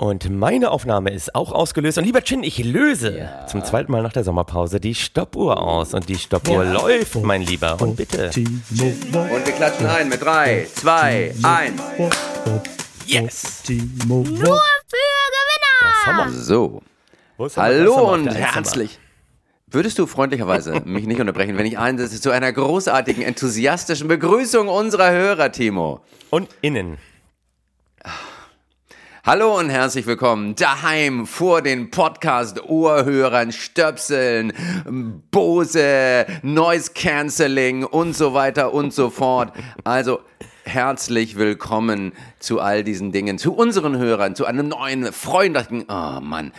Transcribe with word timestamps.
Und 0.00 0.30
meine 0.30 0.70
Aufnahme 0.70 1.10
ist 1.10 1.34
auch 1.34 1.52
ausgelöst. 1.52 1.98
Und 1.98 2.04
lieber 2.04 2.22
Chin, 2.22 2.42
ich 2.42 2.56
löse 2.64 3.18
ja. 3.18 3.46
zum 3.46 3.62
zweiten 3.62 3.92
Mal 3.92 4.02
nach 4.02 4.14
der 4.14 4.24
Sommerpause 4.24 4.80
die 4.80 4.94
Stoppuhr 4.94 5.62
aus. 5.62 5.92
Und 5.92 6.08
die 6.08 6.14
Stoppuhr 6.14 6.64
ja. 6.64 6.72
läuft, 6.72 7.16
mein 7.16 7.42
Lieber. 7.42 7.78
Und 7.78 7.96
bitte. 7.96 8.30
Und 8.34 9.46
wir 9.46 9.52
klatschen 9.54 9.86
ein 9.86 10.08
mit 10.08 10.22
drei, 10.22 10.66
zwei, 10.74 11.34
eins. 11.42 11.82
Yes. 13.04 13.62
Nur 13.68 14.24
für 14.24 14.96
Gewinner. 16.06 16.30
So. 16.32 16.80
Hallo 17.56 18.14
und 18.14 18.28
herzlich. 18.28 18.98
Würdest 19.66 19.98
du 19.98 20.06
freundlicherweise 20.06 20.80
mich 20.86 21.04
nicht 21.04 21.20
unterbrechen, 21.20 21.58
wenn 21.58 21.66
ich 21.66 21.76
einsetze 21.76 22.18
zu 22.22 22.30
einer 22.30 22.50
großartigen, 22.54 23.22
enthusiastischen 23.22 24.08
Begrüßung 24.08 24.68
unserer 24.68 25.10
Hörer, 25.10 25.52
Timo? 25.52 26.00
Und 26.30 26.48
innen. 26.62 26.96
Hallo 29.22 29.58
und 29.58 29.68
herzlich 29.68 30.06
willkommen 30.06 30.54
daheim 30.54 31.26
vor 31.26 31.60
den 31.60 31.90
Podcast-Ohrhörern, 31.90 33.52
Stöpseln, 33.52 34.54
Bose, 35.30 36.24
Noise 36.42 36.92
Cancelling 36.94 37.84
und 37.84 38.16
so 38.16 38.32
weiter 38.32 38.72
und 38.72 38.94
so 38.94 39.10
fort. 39.10 39.52
Also 39.84 40.20
herzlich 40.64 41.36
willkommen 41.36 42.14
zu 42.40 42.58
all 42.58 42.82
diesen 42.82 43.12
Dingen, 43.12 43.38
zu 43.38 43.54
unseren 43.54 43.98
Hörern, 43.98 44.34
zu 44.34 44.46
einem 44.46 44.68
neuen 44.68 45.12
freundlichen. 45.12 45.84
Oh 45.88 46.20
Mann, 46.20 46.52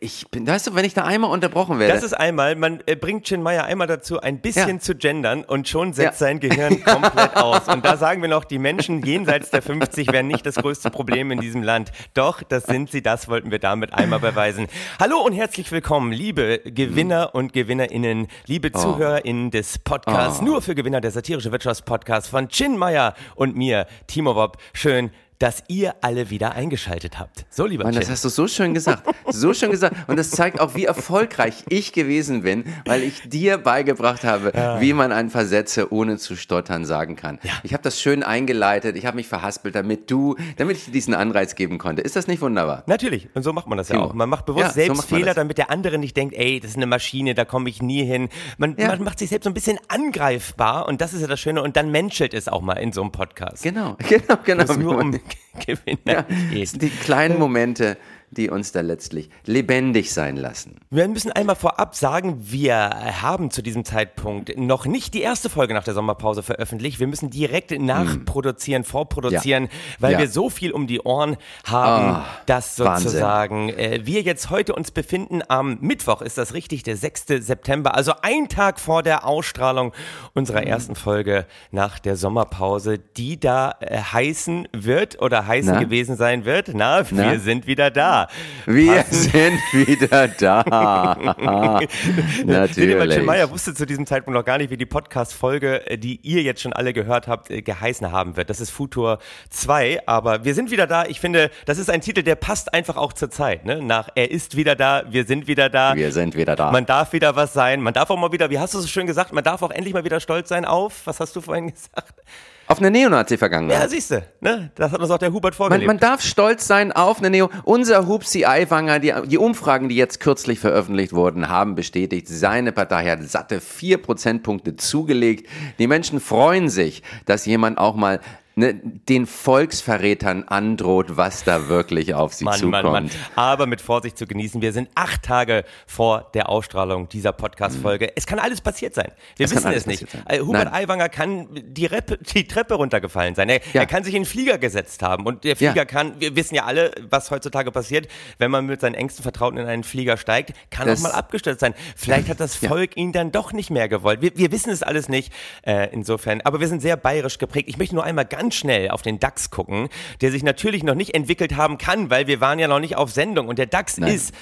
ich 0.00 0.28
bin, 0.30 0.46
weißt 0.46 0.68
du, 0.68 0.74
wenn 0.74 0.84
ich 0.84 0.94
da 0.94 1.04
einmal 1.04 1.30
unterbrochen 1.30 1.78
werde. 1.78 1.92
Das 1.92 2.04
ist 2.04 2.14
einmal, 2.14 2.54
man 2.54 2.80
äh, 2.86 2.94
bringt 2.94 3.24
Chin 3.24 3.42
Meyer 3.42 3.64
einmal 3.64 3.88
dazu, 3.88 4.20
ein 4.20 4.40
bisschen 4.40 4.76
ja. 4.76 4.78
zu 4.78 4.94
gendern 4.94 5.44
und 5.44 5.68
schon 5.68 5.92
setzt 5.92 6.20
ja. 6.20 6.26
sein 6.28 6.40
Gehirn 6.40 6.82
komplett 6.84 7.36
aus. 7.36 7.68
Und 7.68 7.84
da 7.84 7.96
sagen 7.96 8.22
wir 8.22 8.28
noch, 8.28 8.44
die 8.44 8.58
Menschen 8.58 9.02
jenseits 9.02 9.50
der 9.50 9.60
50 9.60 10.12
wären 10.12 10.28
nicht 10.28 10.46
das 10.46 10.54
größte 10.54 10.90
Problem 10.90 11.32
in 11.32 11.40
diesem 11.40 11.62
Land. 11.62 11.90
Doch, 12.14 12.42
das 12.42 12.64
sind 12.64 12.90
sie, 12.90 13.02
das 13.02 13.28
wollten 13.28 13.50
wir 13.50 13.58
damit 13.58 13.92
einmal 13.92 14.20
beweisen. 14.20 14.68
Hallo 15.00 15.18
und 15.18 15.32
herzlich 15.32 15.70
willkommen, 15.72 16.12
liebe 16.12 16.60
Gewinner 16.64 17.34
und 17.34 17.52
GewinnerInnen, 17.52 18.28
liebe 18.46 18.70
oh. 18.72 18.78
ZuhörerInnen 18.78 19.50
des 19.50 19.80
Podcasts, 19.80 20.40
oh. 20.40 20.44
nur 20.44 20.62
für 20.62 20.76
Gewinner 20.76 21.00
der 21.00 21.10
satirische 21.10 21.50
Wirtschaftspodcast 21.50 22.28
von 22.28 22.48
Chin 22.48 22.76
Meyer 22.76 23.14
und 23.34 23.56
mir, 23.56 23.86
Timo 24.06 24.34
Bob. 24.34 24.58
Schön, 24.72 25.10
dass 25.44 25.62
ihr 25.68 25.94
alle 26.00 26.30
wieder 26.30 26.52
eingeschaltet 26.52 27.18
habt. 27.18 27.44
So, 27.50 27.66
lieber 27.66 27.84
Mann, 27.84 27.94
das 27.94 28.08
hast 28.08 28.24
du 28.24 28.30
so 28.30 28.48
schön 28.48 28.72
gesagt. 28.72 29.02
So 29.28 29.52
schön 29.52 29.70
gesagt. 29.70 30.08
Und 30.08 30.18
das 30.18 30.30
zeigt 30.30 30.58
auch, 30.58 30.74
wie 30.74 30.86
erfolgreich 30.86 31.64
ich 31.68 31.92
gewesen 31.92 32.44
bin, 32.44 32.64
weil 32.86 33.02
ich 33.02 33.28
dir 33.28 33.58
beigebracht 33.58 34.24
habe, 34.24 34.52
ja. 34.54 34.80
wie 34.80 34.94
man 34.94 35.12
ein 35.12 35.28
Versätze 35.28 35.92
ohne 35.92 36.16
zu 36.16 36.34
stottern 36.34 36.86
sagen 36.86 37.14
kann. 37.14 37.40
Ja. 37.42 37.52
Ich 37.62 37.74
habe 37.74 37.82
das 37.82 38.00
schön 38.00 38.22
eingeleitet, 38.22 38.96
ich 38.96 39.04
habe 39.04 39.16
mich 39.16 39.28
verhaspelt, 39.28 39.74
damit 39.74 40.10
du, 40.10 40.34
damit 40.56 40.78
ich 40.78 40.86
dir 40.86 40.92
diesen 40.92 41.12
Anreiz 41.12 41.56
geben 41.56 41.76
konnte. 41.76 42.00
Ist 42.00 42.16
das 42.16 42.26
nicht 42.26 42.40
wunderbar? 42.40 42.82
Natürlich. 42.86 43.28
Und 43.34 43.42
so 43.42 43.52
macht 43.52 43.66
man 43.66 43.76
das 43.76 43.90
ja 43.90 44.00
auch. 44.00 44.14
Man 44.14 44.30
macht 44.30 44.46
bewusst 44.46 44.64
ja, 44.64 44.72
selbst 44.72 45.02
so 45.02 45.16
Fehler, 45.16 45.34
damit 45.34 45.58
der 45.58 45.68
andere 45.68 45.98
nicht 45.98 46.16
denkt, 46.16 46.34
ey, 46.36 46.58
das 46.58 46.70
ist 46.70 46.76
eine 46.78 46.86
Maschine, 46.86 47.34
da 47.34 47.44
komme 47.44 47.68
ich 47.68 47.82
nie 47.82 48.02
hin. 48.02 48.30
Man, 48.56 48.76
man 48.78 49.02
macht 49.02 49.18
sich 49.18 49.28
selbst 49.28 49.44
so 49.44 49.50
ein 49.50 49.54
bisschen 49.54 49.78
angreifbar 49.88 50.88
und 50.88 51.02
das 51.02 51.12
ist 51.12 51.20
ja 51.20 51.26
das 51.26 51.38
Schöne. 51.38 51.62
Und 51.62 51.76
dann 51.76 51.90
menschelt 51.90 52.32
es 52.32 52.48
auch 52.48 52.62
mal 52.62 52.74
in 52.74 52.92
so 52.92 53.02
einem 53.02 53.12
Podcast. 53.12 53.62
Genau, 53.62 53.98
genau, 54.08 54.38
genau. 54.42 54.72
Nur 54.74 54.98
um 54.98 55.20
Gewinner 55.66 55.98
ja, 56.06 56.26
geht. 56.50 56.80
Die 56.80 56.90
kleinen 56.90 57.38
Momente, 57.38 57.96
die 58.34 58.50
uns 58.50 58.72
da 58.72 58.80
letztlich 58.80 59.30
lebendig 59.46 60.12
sein 60.12 60.36
lassen. 60.36 60.76
Wir 60.90 61.08
müssen 61.08 61.32
einmal 61.32 61.56
vorab 61.56 61.94
sagen, 61.94 62.38
wir 62.40 62.90
haben 63.22 63.50
zu 63.50 63.62
diesem 63.62 63.84
Zeitpunkt 63.84 64.56
noch 64.58 64.86
nicht 64.86 65.14
die 65.14 65.22
erste 65.22 65.48
Folge 65.48 65.74
nach 65.74 65.84
der 65.84 65.94
Sommerpause 65.94 66.42
veröffentlicht. 66.42 67.00
Wir 67.00 67.06
müssen 67.06 67.30
direkt 67.30 67.70
nachproduzieren, 67.70 68.82
hm. 68.82 68.88
vorproduzieren, 68.88 69.64
ja. 69.64 69.70
weil 69.98 70.12
ja. 70.12 70.18
wir 70.18 70.28
so 70.28 70.50
viel 70.50 70.72
um 70.72 70.86
die 70.86 71.00
Ohren 71.00 71.36
haben, 71.64 72.22
oh, 72.22 72.42
dass 72.46 72.76
sozusagen 72.76 73.70
äh, 73.70 74.00
wir 74.04 74.22
jetzt 74.22 74.50
heute 74.50 74.74
uns 74.74 74.90
befinden 74.90 75.42
am 75.48 75.78
Mittwoch, 75.80 76.22
ist 76.22 76.38
das 76.38 76.54
richtig, 76.54 76.82
der 76.82 76.96
6. 76.96 77.26
September, 77.40 77.94
also 77.94 78.12
ein 78.22 78.48
Tag 78.48 78.80
vor 78.80 79.02
der 79.02 79.26
Ausstrahlung 79.26 79.92
unserer 80.34 80.60
hm. 80.60 80.68
ersten 80.68 80.94
Folge 80.96 81.46
nach 81.70 81.98
der 81.98 82.16
Sommerpause, 82.16 82.98
die 82.98 83.38
da 83.38 83.74
äh, 83.80 83.98
heißen 83.98 84.68
wird 84.72 85.20
oder 85.20 85.46
heißen 85.46 85.74
Na? 85.74 85.80
gewesen 85.80 86.16
sein 86.16 86.44
wird. 86.44 86.70
Na, 86.74 87.08
wir 87.10 87.24
Na? 87.24 87.38
sind 87.38 87.66
wieder 87.66 87.90
da. 87.90 88.23
Wir 88.66 88.94
Passen. 89.02 89.30
sind 89.30 89.88
wieder 89.88 90.28
da. 90.28 91.80
Natürlich. 92.44 93.22
Meyer 93.22 93.50
wusste 93.50 93.74
zu 93.74 93.86
diesem 93.86 94.06
Zeitpunkt 94.06 94.36
noch 94.36 94.44
gar 94.44 94.58
nicht, 94.58 94.70
wie 94.70 94.76
die 94.76 94.86
Podcast-Folge, 94.86 95.90
äh, 95.90 95.98
die 95.98 96.20
ihr 96.22 96.42
jetzt 96.42 96.60
schon 96.62 96.72
alle 96.72 96.92
gehört 96.92 97.28
habt, 97.28 97.50
äh, 97.50 97.62
geheißen 97.62 98.10
haben 98.12 98.36
wird. 98.36 98.50
Das 98.50 98.60
ist 98.60 98.70
Futur 98.70 99.18
2, 99.50 100.02
aber 100.06 100.44
wir 100.44 100.54
sind 100.54 100.70
wieder 100.70 100.86
da. 100.86 101.06
Ich 101.06 101.20
finde, 101.20 101.50
das 101.66 101.78
ist 101.78 101.90
ein 101.90 102.00
Titel, 102.00 102.22
der 102.22 102.34
passt 102.36 102.74
einfach 102.74 102.96
auch 102.96 103.12
zur 103.12 103.30
Zeit. 103.30 103.64
Ne? 103.64 103.82
Nach 103.82 104.08
Er 104.14 104.30
ist 104.30 104.56
wieder 104.56 104.76
da, 104.76 105.04
wir 105.08 105.24
sind 105.24 105.46
wieder 105.46 105.68
da. 105.68 105.94
Wir 105.94 106.12
sind 106.12 106.36
wieder 106.36 106.56
da. 106.56 106.70
Man 106.70 106.86
darf 106.86 107.12
wieder 107.12 107.36
was 107.36 107.52
sein. 107.52 107.80
Man 107.80 107.94
darf 107.94 108.10
auch 108.10 108.18
mal 108.18 108.32
wieder, 108.32 108.50
wie 108.50 108.58
hast 108.58 108.74
du 108.74 108.78
es 108.78 108.84
so 108.84 108.88
schön 108.88 109.06
gesagt, 109.06 109.32
man 109.32 109.44
darf 109.44 109.62
auch 109.62 109.70
endlich 109.70 109.94
mal 109.94 110.04
wieder 110.04 110.20
stolz 110.20 110.48
sein 110.48 110.64
auf, 110.64 111.06
was 111.06 111.20
hast 111.20 111.34
du 111.36 111.40
vorhin 111.40 111.68
gesagt? 111.72 112.20
Auf 112.66 112.78
eine 112.78 112.90
Neonazi-Vergangenheit. 112.90 113.78
Ja, 113.78 113.88
siehst 113.88 114.10
du, 114.10 114.22
ne? 114.40 114.70
Das 114.74 114.90
hat 114.92 115.00
uns 115.00 115.10
auch 115.10 115.18
der 115.18 115.32
Hubert 115.32 115.54
vorgelebt. 115.54 115.86
Man, 115.86 115.96
man 115.96 116.00
darf 116.00 116.22
stolz 116.22 116.66
sein 116.66 116.92
auf 116.92 117.18
eine 117.18 117.30
Neo. 117.30 117.50
Unser 117.64 118.06
Hupsi 118.06 118.44
Aiwanger, 118.44 118.98
die, 119.00 119.12
die 119.26 119.38
Umfragen, 119.38 119.88
die 119.88 119.96
jetzt 119.96 120.20
kürzlich 120.20 120.60
veröffentlicht 120.60 121.12
wurden, 121.12 121.48
haben 121.48 121.74
bestätigt, 121.74 122.26
seine 122.28 122.72
Partei 122.72 123.10
hat 123.10 123.22
satte 123.22 123.60
vier 123.60 123.98
Prozentpunkte 123.98 124.76
zugelegt. 124.76 125.48
Die 125.78 125.86
Menschen 125.86 126.20
freuen 126.20 126.68
sich, 126.68 127.02
dass 127.26 127.44
jemand 127.44 127.78
auch 127.78 127.96
mal 127.96 128.20
ne, 128.56 128.74
den 128.74 129.26
Volksverrätern 129.26 130.44
androht, 130.44 131.16
was 131.16 131.44
da 131.44 131.68
wirklich 131.68 132.14
auf 132.14 132.34
sie 132.34 132.44
Mann, 132.44 132.58
zukommt. 132.58 132.84
Mann, 132.84 132.92
Mann. 132.92 133.10
Aber 133.36 133.66
mit 133.66 133.80
Vorsicht 133.80 134.18
zu 134.18 134.26
genießen. 134.26 134.62
Wir 134.62 134.72
sind 134.72 134.88
acht 134.94 135.22
Tage 135.22 135.64
vor 135.86 136.30
der 136.34 136.48
Ausstrahlung 136.48 137.08
dieser 137.08 137.32
Podcast-Folge. 137.32 138.06
Mhm. 138.06 138.12
Es 138.16 138.26
kann 138.26 138.38
alles 138.38 138.60
passiert 138.60 138.94
sein. 138.94 139.12
Wir 139.36 139.46
es 139.46 139.54
wissen 139.54 139.72
es 139.72 139.86
nicht. 139.86 140.10
Sein. 140.10 140.22
Äh, 140.26 140.40
Hubert 140.40 140.64
Nein. 140.64 140.74
Aiwanger 140.74 141.08
kann 141.08 141.48
die, 141.52 141.86
Rep 141.86 142.18
die 142.32 142.46
Treppe 142.46 142.74
runtergefallen 142.74 143.34
sein. 143.34 143.48
Er, 143.48 143.60
ja. 143.72 143.82
er, 143.82 143.86
kann 143.86 144.04
sich 144.04 144.14
in 144.14 144.22
den 144.22 144.28
Flieger 144.28 144.58
gesetzt 144.58 145.02
haben. 145.02 145.26
Und 145.26 145.44
der 145.44 145.56
Flieger 145.56 145.74
ja. 145.74 145.84
kann, 145.84 146.20
wir 146.20 146.36
wissen 146.36 146.54
ja 146.54 146.64
alle, 146.64 146.92
was 147.10 147.30
heutzutage 147.30 147.70
passiert, 147.72 148.08
wenn 148.38 148.50
man 148.50 148.66
mit 148.66 148.80
seinen 148.80 148.94
engsten 148.94 149.22
Vertrauten 149.22 149.58
in 149.58 149.66
einen 149.66 149.84
Flieger 149.84 150.16
steigt, 150.16 150.52
kann 150.70 150.86
das 150.86 151.00
auch 151.00 151.10
mal 151.10 151.12
abgestürzt 151.12 151.60
sein. 151.60 151.74
Vielleicht 151.96 152.28
hat 152.28 152.40
das 152.40 152.54
Volk 152.56 152.96
ja. 152.96 153.02
ihn 153.02 153.12
dann 153.12 153.32
doch 153.32 153.52
nicht 153.52 153.70
mehr 153.70 153.88
gewollt. 153.88 154.22
Wir, 154.22 154.36
wir 154.36 154.52
wissen 154.52 154.70
es 154.70 154.82
alles 154.82 155.08
nicht. 155.08 155.32
Äh, 155.62 155.88
insofern. 155.92 156.40
Aber 156.42 156.60
wir 156.60 156.68
sind 156.68 156.82
sehr 156.82 156.96
bayerisch 156.96 157.38
geprägt. 157.38 157.68
Ich 157.68 157.78
möchte 157.78 157.94
nur 157.94 158.04
einmal 158.04 158.24
ganz 158.24 158.43
ganz 158.44 158.56
schnell 158.56 158.90
auf 158.90 159.00
den 159.00 159.18
DAX 159.18 159.48
gucken, 159.50 159.88
der 160.20 160.30
sich 160.30 160.42
natürlich 160.42 160.82
noch 160.82 160.94
nicht 160.94 161.14
entwickelt 161.14 161.56
haben 161.56 161.78
kann, 161.78 162.10
weil 162.10 162.26
wir 162.26 162.42
waren 162.42 162.58
ja 162.58 162.68
noch 162.68 162.78
nicht 162.78 162.94
auf 162.94 163.10
Sendung 163.10 163.48
und 163.48 163.58
der 163.58 163.64
DAX 163.64 163.96
Nein. 163.96 164.14
ist 164.14 164.34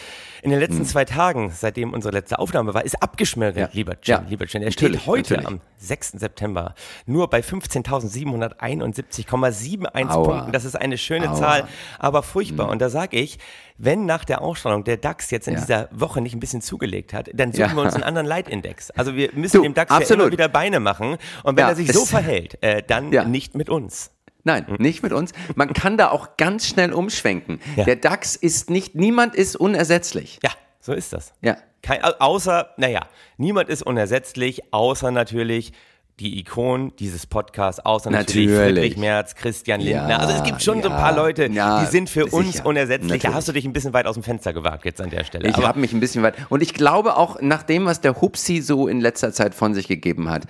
in 0.42 0.50
den 0.50 0.58
letzten 0.58 0.80
hm. 0.80 0.86
zwei 0.86 1.04
Tagen, 1.04 1.52
seitdem 1.54 1.94
unsere 1.94 2.12
letzte 2.12 2.40
Aufnahme 2.40 2.74
war, 2.74 2.84
ist 2.84 3.00
abgeschmückt, 3.00 3.56
ja. 3.56 3.68
lieber 3.72 3.92
Jim, 4.02 4.16
ja. 4.16 4.24
lieber 4.28 4.44
Jim. 4.44 4.60
Er 4.62 4.72
steht 4.72 4.90
natürlich, 4.90 5.06
heute 5.06 5.34
natürlich. 5.34 5.46
am 5.46 5.60
6. 5.78 6.10
September 6.12 6.74
nur 7.06 7.30
bei 7.30 7.40
15.771,71 7.40 10.24
Punkten. 10.24 10.50
Das 10.50 10.64
ist 10.64 10.74
eine 10.74 10.98
schöne 10.98 11.30
Aua. 11.30 11.36
Zahl, 11.36 11.68
aber 12.00 12.24
furchtbar. 12.24 12.66
Mhm. 12.66 12.72
Und 12.72 12.82
da 12.82 12.90
sage 12.90 13.18
ich, 13.18 13.38
wenn 13.78 14.04
nach 14.04 14.24
der 14.24 14.42
Ausstrahlung 14.42 14.82
der 14.82 14.96
DAX 14.96 15.30
jetzt 15.30 15.46
in 15.46 15.54
ja. 15.54 15.60
dieser 15.60 15.88
Woche 15.92 16.20
nicht 16.20 16.34
ein 16.34 16.40
bisschen 16.40 16.60
zugelegt 16.60 17.12
hat, 17.12 17.30
dann 17.32 17.52
suchen 17.52 17.70
ja. 17.70 17.76
wir 17.76 17.82
uns 17.82 17.94
einen 17.94 18.02
anderen 18.02 18.26
Leitindex. 18.26 18.90
Also 18.90 19.14
wir 19.14 19.30
müssen 19.34 19.58
du, 19.58 19.62
dem 19.62 19.74
DAX 19.74 20.08
ja 20.08 20.16
immer 20.16 20.32
wieder 20.32 20.48
Beine 20.48 20.80
machen. 20.80 21.18
Und 21.44 21.56
wenn 21.56 21.66
er 21.66 21.76
sich 21.76 21.92
so 21.92 22.04
verhält, 22.04 22.60
äh, 22.62 22.82
dann 22.82 23.10
nicht 23.30 23.54
mit 23.54 23.70
uns. 23.70 24.10
Nein, 24.44 24.66
hm. 24.66 24.76
nicht 24.78 25.02
mit 25.02 25.12
uns. 25.12 25.32
Man 25.54 25.72
kann 25.72 25.96
da 25.96 26.10
auch 26.10 26.36
ganz 26.36 26.66
schnell 26.66 26.92
umschwenken. 26.92 27.60
Ja. 27.76 27.84
Der 27.84 27.96
DAX 27.96 28.36
ist 28.36 28.70
nicht, 28.70 28.94
niemand 28.94 29.34
ist 29.34 29.56
unersetzlich. 29.56 30.38
Ja, 30.42 30.50
so 30.80 30.92
ist 30.92 31.12
das. 31.12 31.32
Ja. 31.40 31.56
Kein, 31.82 32.02
außer, 32.02 32.70
naja, 32.76 33.00
niemand 33.38 33.68
ist 33.68 33.82
unersetzlich, 33.82 34.72
außer 34.72 35.10
natürlich 35.10 35.72
die 36.22 36.38
Ikonen 36.38 36.94
dieses 36.96 37.26
Podcasts, 37.26 37.84
außer 37.84 38.10
natürlich, 38.10 38.48
natürlich 38.48 38.74
Friedrich 38.74 38.96
Merz, 38.96 39.34
Christian 39.34 39.80
Lindner. 39.80 40.08
Ja, 40.08 40.16
also 40.18 40.34
es 40.34 40.42
gibt 40.44 40.62
schon 40.62 40.78
ja, 40.78 40.84
so 40.84 40.90
ein 40.90 40.96
paar 40.96 41.14
Leute, 41.14 41.50
ja, 41.50 41.84
die 41.84 41.90
sind 41.90 42.08
für 42.08 42.24
sicher. 42.24 42.36
uns 42.36 42.60
unersetzlich. 42.60 43.08
Natürlich. 43.08 43.22
Da 43.22 43.34
hast 43.34 43.48
du 43.48 43.52
dich 43.52 43.64
ein 43.64 43.72
bisschen 43.72 43.92
weit 43.92 44.06
aus 44.06 44.14
dem 44.14 44.22
Fenster 44.22 44.52
gewagt 44.52 44.84
jetzt 44.84 45.00
an 45.00 45.10
der 45.10 45.24
Stelle. 45.24 45.48
Ich 45.48 45.56
habe 45.56 45.80
mich 45.80 45.92
ein 45.92 46.00
bisschen 46.00 46.22
weit. 46.22 46.34
Und 46.48 46.62
ich 46.62 46.74
glaube 46.74 47.16
auch, 47.16 47.40
nach 47.40 47.62
dem, 47.62 47.86
was 47.86 48.00
der 48.00 48.20
Hupsi 48.20 48.60
so 48.60 48.86
in 48.86 49.00
letzter 49.00 49.32
Zeit 49.32 49.54
von 49.54 49.74
sich 49.74 49.88
gegeben 49.88 50.30
hat, 50.30 50.44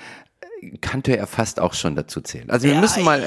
könnte 0.80 1.16
er 1.16 1.26
fast 1.26 1.58
auch 1.58 1.75
schon 1.75 1.96
dazu 1.96 2.20
zählen. 2.20 2.48
Also 2.50 2.66
wir 2.66 2.75
ja, 2.75 2.80
müssen 2.80 3.02
mal 3.02 3.20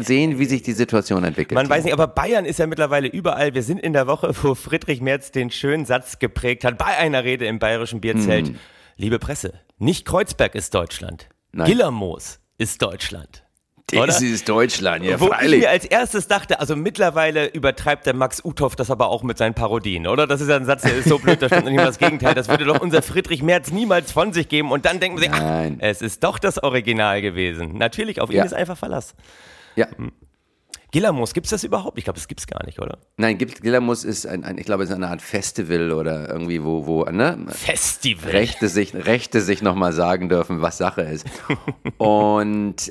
sehen, 0.00 0.38
wie 0.38 0.44
sich 0.44 0.62
die 0.62 0.72
Situation 0.72 1.24
entwickelt. 1.24 1.56
Man 1.56 1.68
weiß 1.68 1.84
nicht, 1.84 1.92
aber 1.92 2.06
Bayern 2.06 2.44
ist 2.44 2.58
ja 2.58 2.66
mittlerweile 2.66 3.08
überall. 3.08 3.54
Wir 3.54 3.62
sind 3.62 3.80
in 3.80 3.92
der 3.92 4.06
Woche, 4.06 4.32
wo 4.42 4.54
Friedrich 4.54 5.00
Merz 5.00 5.32
den 5.32 5.50
schönen 5.50 5.84
Satz 5.84 6.18
geprägt 6.18 6.64
hat 6.64 6.78
bei 6.78 6.96
einer 6.96 7.24
Rede 7.24 7.46
im 7.46 7.58
bayerischen 7.58 8.00
Bierzelt. 8.00 8.48
Hm. 8.48 8.56
Liebe 8.96 9.18
Presse, 9.18 9.54
nicht 9.78 10.04
Kreuzberg 10.06 10.54
ist 10.54 10.74
Deutschland. 10.74 11.28
Nein. 11.52 11.66
Gillermoos 11.66 12.40
ist 12.58 12.80
Deutschland. 12.82 13.44
Das 13.92 14.22
ist 14.22 14.48
Deutschland, 14.48 15.04
ja, 15.04 15.18
Wo 15.20 15.26
freilich. 15.26 15.54
ich 15.54 15.60
mir 15.60 15.70
als 15.70 15.84
erstes 15.84 16.28
dachte, 16.28 16.60
also 16.60 16.76
mittlerweile 16.76 17.48
übertreibt 17.48 18.06
der 18.06 18.14
Max 18.14 18.44
Uthoff 18.44 18.76
das 18.76 18.90
aber 18.90 19.08
auch 19.08 19.22
mit 19.22 19.38
seinen 19.38 19.54
Parodien, 19.54 20.06
oder? 20.06 20.26
Das 20.26 20.40
ist 20.40 20.48
ja 20.48 20.56
ein 20.56 20.64
Satz, 20.64 20.82
der 20.82 20.96
ist 20.96 21.08
so 21.08 21.18
blöd, 21.18 21.42
da 21.42 21.48
stimmt 21.48 21.64
nicht 21.64 21.76
mal 21.76 21.86
das 21.86 21.98
Gegenteil. 21.98 22.34
Das 22.34 22.48
würde 22.48 22.64
doch 22.64 22.80
unser 22.80 23.02
Friedrich 23.02 23.42
Merz 23.42 23.70
niemals 23.70 24.12
von 24.12 24.32
sich 24.32 24.48
geben 24.48 24.70
und 24.70 24.84
dann 24.84 25.00
denken 25.00 25.18
sie, 25.18 25.28
ach, 25.30 25.72
es 25.78 26.02
ist 26.02 26.22
doch 26.22 26.38
das 26.38 26.62
Original 26.62 27.20
gewesen. 27.20 27.76
Natürlich, 27.78 28.20
auf 28.20 28.30
ihn 28.30 28.36
ja. 28.36 28.44
ist 28.44 28.54
einfach 28.54 28.78
Verlass. 28.78 29.14
Ja. 29.76 29.88
Gillermus, 30.92 31.34
gibt 31.34 31.46
es 31.46 31.50
das 31.50 31.62
überhaupt? 31.64 31.98
Ich 31.98 32.04
glaube, 32.04 32.18
das 32.18 32.26
gibt 32.26 32.40
es 32.40 32.46
gar 32.46 32.64
nicht, 32.66 32.80
oder? 32.80 32.98
Nein, 33.16 33.38
gibt, 33.38 33.60
ist 33.60 34.26
ein, 34.26 34.44
ein, 34.44 34.58
ich 34.58 34.66
glaube, 34.66 34.82
es 34.82 34.90
ist 34.90 34.96
eine 34.96 35.08
Art 35.08 35.22
Festival 35.22 35.92
oder 35.92 36.28
irgendwie, 36.28 36.64
wo, 36.64 36.86
wo 36.86 37.04
ne? 37.04 37.46
Festival. 37.48 38.30
Rechte 38.30 38.68
sich, 38.68 38.94
Rechte 38.94 39.40
sich 39.40 39.62
nochmal 39.62 39.92
sagen 39.92 40.28
dürfen, 40.28 40.62
was 40.62 40.78
Sache 40.78 41.02
ist. 41.02 41.26
und 41.98 42.90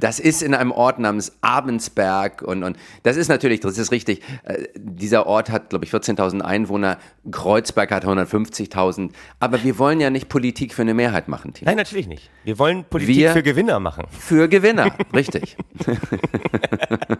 das 0.00 0.18
ist 0.18 0.42
in 0.42 0.54
einem 0.54 0.72
Ort 0.72 0.98
namens 0.98 1.36
Abensberg 1.40 2.42
und, 2.42 2.64
und 2.64 2.76
das 3.04 3.16
ist 3.16 3.28
natürlich, 3.28 3.60
das 3.60 3.78
ist 3.78 3.92
richtig, 3.92 4.22
äh, 4.42 4.64
dieser 4.74 5.26
Ort 5.26 5.50
hat, 5.50 5.70
glaube 5.70 5.84
ich, 5.84 5.92
14.000 5.92 6.40
Einwohner, 6.40 6.98
Kreuzberg 7.30 7.92
hat 7.92 8.04
150.000, 8.04 9.10
aber 9.38 9.62
wir 9.62 9.78
wollen 9.78 10.00
ja 10.00 10.10
nicht 10.10 10.28
Politik 10.28 10.74
für 10.74 10.82
eine 10.82 10.94
Mehrheit 10.94 11.28
machen, 11.28 11.54
Timo. 11.54 11.68
Nein, 11.68 11.76
natürlich 11.76 12.08
nicht. 12.08 12.30
Wir 12.44 12.58
wollen 12.58 12.84
Politik 12.84 13.16
wir 13.16 13.32
für 13.32 13.42
Gewinner 13.42 13.78
machen. 13.78 14.06
Für 14.10 14.48
Gewinner, 14.48 14.96
richtig. 15.12 15.56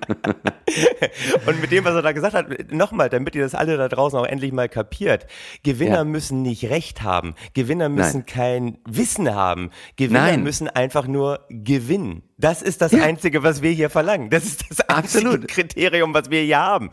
und 1.46 1.60
mit 1.60 1.70
dem, 1.70 1.84
was 1.84 1.94
er 1.94 2.02
da 2.02 2.12
gesagt 2.12 2.34
hat, 2.34 2.72
nochmal, 2.72 3.08
damit 3.08 3.34
ihr 3.34 3.42
das 3.42 3.54
alle 3.54 3.76
da 3.76 3.88
draußen 3.88 4.18
auch 4.18 4.26
endlich 4.26 4.52
mal 4.52 4.68
kapiert. 4.68 5.26
Gewinner 5.62 5.98
ja. 5.98 6.04
müssen 6.04 6.42
nicht 6.42 6.64
Recht 6.70 7.02
haben. 7.02 7.34
Gewinner 7.54 7.88
müssen 7.88 8.18
Nein. 8.18 8.26
kein 8.26 8.78
Wissen 8.84 9.32
haben. 9.34 9.70
Gewinner 9.96 10.20
Nein. 10.20 10.42
müssen 10.42 10.68
einfach 10.68 11.06
nur 11.06 11.46
gewinnen. 11.48 12.22
Das 12.38 12.60
ist 12.60 12.82
das 12.82 12.92
ja. 12.92 13.02
Einzige, 13.02 13.42
was 13.42 13.62
wir 13.62 13.70
hier 13.70 13.88
verlangen. 13.88 14.28
Das 14.28 14.44
ist 14.44 14.64
das 14.68 14.80
einzige 14.80 15.26
Absolut. 15.26 15.48
Kriterium, 15.48 16.12
was 16.12 16.28
wir 16.28 16.42
hier 16.42 16.58
haben. 16.58 16.90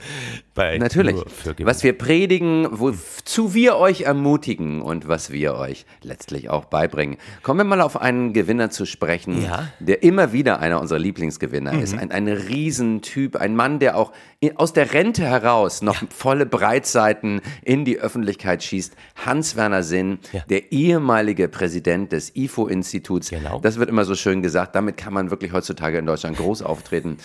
Natürlich. 0.56 1.18
Was 1.60 1.84
wir 1.84 1.98
predigen, 1.98 2.68
wozu 2.72 3.54
wir 3.54 3.76
euch 3.76 4.02
ermutigen 4.02 4.82
und 4.82 5.10
was 5.10 5.32
wir 5.32 5.56
euch 5.56 5.86
letztlich 6.02 6.50
auch 6.50 6.66
beibringen. 6.66 7.18
Kommen 7.42 7.60
wir 7.60 7.66
mal 7.66 7.82
auf 7.82 8.00
einen 8.00 8.32
Gewinner 8.32 8.70
zu 8.70 8.86
sprechen, 8.86 9.44
ja. 9.44 9.68
der 9.80 10.04
immer 10.04 10.32
wieder 10.32 10.60
einer 10.62 10.80
unserer 10.80 11.00
Lieblingsgewinner 11.00 11.74
mhm. 11.74 11.82
ist. 11.82 11.98
Ein, 11.98 12.12
ein 12.12 12.30
Riesentyp, 12.30 13.36
ein 13.36 13.56
Mann, 13.56 13.80
der 13.80 13.98
auch 13.98 14.14
aus 14.56 14.72
der 14.72 14.94
Rente 14.94 15.24
heraus 15.24 15.82
noch 15.82 16.02
ja. 16.02 16.08
volle 16.14 16.46
Breitseiten 16.46 17.42
in 17.64 17.84
die 17.84 18.00
Öffentlichkeit 18.00 18.64
schießt. 18.64 18.96
Hans-Werner 19.26 19.84
Sinn, 19.84 20.20
der 20.50 20.72
ehemalige 20.72 21.50
Präsident 21.50 22.12
des 22.14 22.36
IFO-Instituts. 22.36 23.30
Genau. 23.30 23.60
Das 23.60 23.78
wird 23.78 23.90
immer 23.90 24.06
so 24.06 24.16
schön 24.16 24.42
gesagt. 24.42 24.76
Damit 24.76 24.98
kann 24.98 25.14
man 25.14 25.32
wirklich 25.34 25.52
heutzutage 25.52 25.98
in 25.98 26.06
Deutschland 26.06 26.38
groß 26.38 26.62
auftreten. 26.62 27.18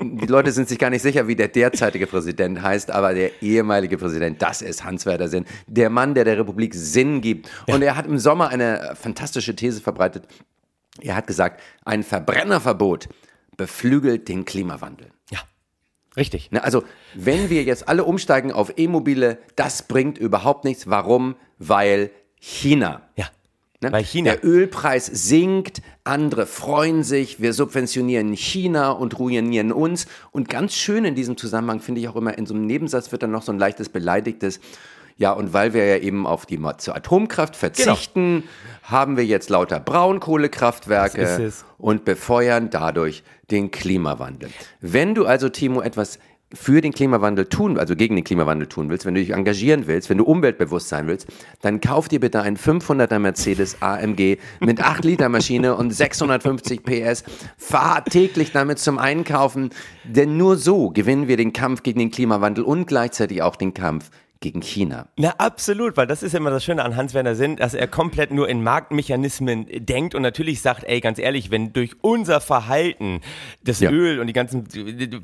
Die 0.00 0.26
Leute 0.26 0.50
sind 0.50 0.68
sich 0.68 0.78
gar 0.78 0.90
nicht 0.90 1.02
sicher, 1.02 1.28
wie 1.28 1.36
der 1.36 1.48
derzeitige 1.48 2.06
Präsident 2.06 2.62
heißt, 2.62 2.90
aber 2.90 3.12
der 3.12 3.42
ehemalige 3.42 3.98
Präsident, 3.98 4.40
das 4.40 4.62
ist 4.62 4.84
Hans-Werner 4.84 5.28
Sinn, 5.28 5.44
der 5.66 5.90
Mann, 5.90 6.14
der 6.14 6.24
der 6.24 6.38
Republik 6.38 6.74
Sinn 6.74 7.20
gibt. 7.20 7.50
Und 7.66 7.82
er 7.82 7.96
hat 7.96 8.06
im 8.06 8.18
Sommer 8.18 8.48
eine 8.48 8.94
fantastische 8.94 9.54
These 9.54 9.82
verbreitet. 9.82 10.26
Er 11.00 11.14
hat 11.14 11.26
gesagt, 11.26 11.60
ein 11.84 12.02
Verbrennerverbot 12.02 13.08
beflügelt 13.56 14.28
den 14.28 14.46
Klimawandel. 14.46 15.10
Ja. 15.30 15.40
Richtig. 16.16 16.48
Also, 16.62 16.82
wenn 17.14 17.50
wir 17.50 17.62
jetzt 17.64 17.88
alle 17.88 18.04
umsteigen 18.04 18.50
auf 18.50 18.72
E-Mobile, 18.78 19.38
das 19.54 19.82
bringt 19.82 20.16
überhaupt 20.16 20.64
nichts. 20.64 20.88
Warum? 20.88 21.36
Weil 21.58 22.10
China. 22.40 23.02
Ja. 23.16 23.26
Ne? 23.80 23.92
Weil 23.92 24.04
China. 24.04 24.32
Der 24.32 24.44
Ölpreis 24.44 25.06
sinkt, 25.06 25.82
andere 26.04 26.46
freuen 26.46 27.02
sich, 27.02 27.40
wir 27.40 27.52
subventionieren 27.52 28.32
China 28.32 28.90
und 28.90 29.18
ruinieren 29.18 29.72
uns. 29.72 30.06
Und 30.32 30.48
ganz 30.48 30.74
schön 30.74 31.04
in 31.04 31.14
diesem 31.14 31.36
Zusammenhang 31.36 31.80
finde 31.80 32.00
ich 32.00 32.08
auch 32.08 32.16
immer, 32.16 32.36
in 32.36 32.46
so 32.46 32.54
einem 32.54 32.66
Nebensatz 32.66 33.12
wird 33.12 33.22
dann 33.22 33.30
noch 33.30 33.42
so 33.42 33.52
ein 33.52 33.58
leichtes 33.58 33.88
Beleidigtes. 33.88 34.60
Ja, 35.18 35.32
und 35.32 35.54
weil 35.54 35.72
wir 35.72 35.86
ja 35.86 35.96
eben 35.96 36.26
auf 36.26 36.44
die 36.44 36.60
zur 36.76 36.94
Atomkraft 36.94 37.56
verzichten, 37.56 38.42
genau. 38.42 38.52
haben 38.82 39.16
wir 39.16 39.24
jetzt 39.24 39.48
lauter 39.48 39.80
Braunkohlekraftwerke 39.80 41.52
und 41.78 42.04
befeuern 42.04 42.68
dadurch 42.70 43.22
den 43.50 43.70
Klimawandel. 43.70 44.50
Wenn 44.80 45.14
du 45.14 45.24
also, 45.24 45.48
Timo, 45.48 45.80
etwas 45.80 46.18
für 46.56 46.80
den 46.80 46.92
Klimawandel 46.92 47.46
tun, 47.46 47.78
also 47.78 47.94
gegen 47.94 48.16
den 48.16 48.24
Klimawandel 48.24 48.66
tun 48.66 48.88
willst, 48.88 49.06
wenn 49.06 49.14
du 49.14 49.20
dich 49.20 49.30
engagieren 49.30 49.86
willst, 49.86 50.10
wenn 50.10 50.18
du 50.18 50.24
umweltbewusst 50.24 50.88
sein 50.88 51.06
willst, 51.06 51.28
dann 51.60 51.80
kauf 51.80 52.08
dir 52.08 52.20
bitte 52.20 52.42
einen 52.42 52.56
500er 52.56 53.18
Mercedes 53.18 53.80
AMG 53.80 54.38
mit 54.60 54.82
8 54.82 55.04
Liter 55.04 55.28
Maschine 55.28 55.76
und 55.76 55.92
650 55.92 56.82
PS. 56.82 57.24
Fahr 57.56 58.04
täglich 58.04 58.52
damit 58.52 58.78
zum 58.78 58.98
Einkaufen, 58.98 59.70
denn 60.04 60.36
nur 60.36 60.56
so 60.56 60.90
gewinnen 60.90 61.28
wir 61.28 61.36
den 61.36 61.52
Kampf 61.52 61.82
gegen 61.82 61.98
den 61.98 62.10
Klimawandel 62.10 62.64
und 62.64 62.86
gleichzeitig 62.86 63.42
auch 63.42 63.56
den 63.56 63.74
Kampf 63.74 64.10
gegen 64.40 64.60
China. 64.60 65.08
Na, 65.16 65.30
absolut, 65.38 65.96
weil 65.96 66.06
das 66.06 66.22
ist 66.22 66.34
immer 66.34 66.50
das 66.50 66.62
Schöne 66.62 66.84
an 66.84 66.94
Hans-Werner 66.94 67.34
Sinn, 67.34 67.56
dass 67.56 67.74
er 67.74 67.86
komplett 67.86 68.30
nur 68.30 68.48
in 68.48 68.62
Marktmechanismen 68.62 69.66
denkt 69.86 70.14
und 70.14 70.22
natürlich 70.22 70.60
sagt, 70.60 70.84
ey, 70.84 71.00
ganz 71.00 71.18
ehrlich, 71.18 71.50
wenn 71.50 71.72
durch 71.72 71.96
unser 72.02 72.40
Verhalten 72.40 73.20
das 73.64 73.80
ja. 73.80 73.90
Öl 73.90 74.20
und 74.20 74.26
die 74.26 74.34
ganzen 74.34 74.66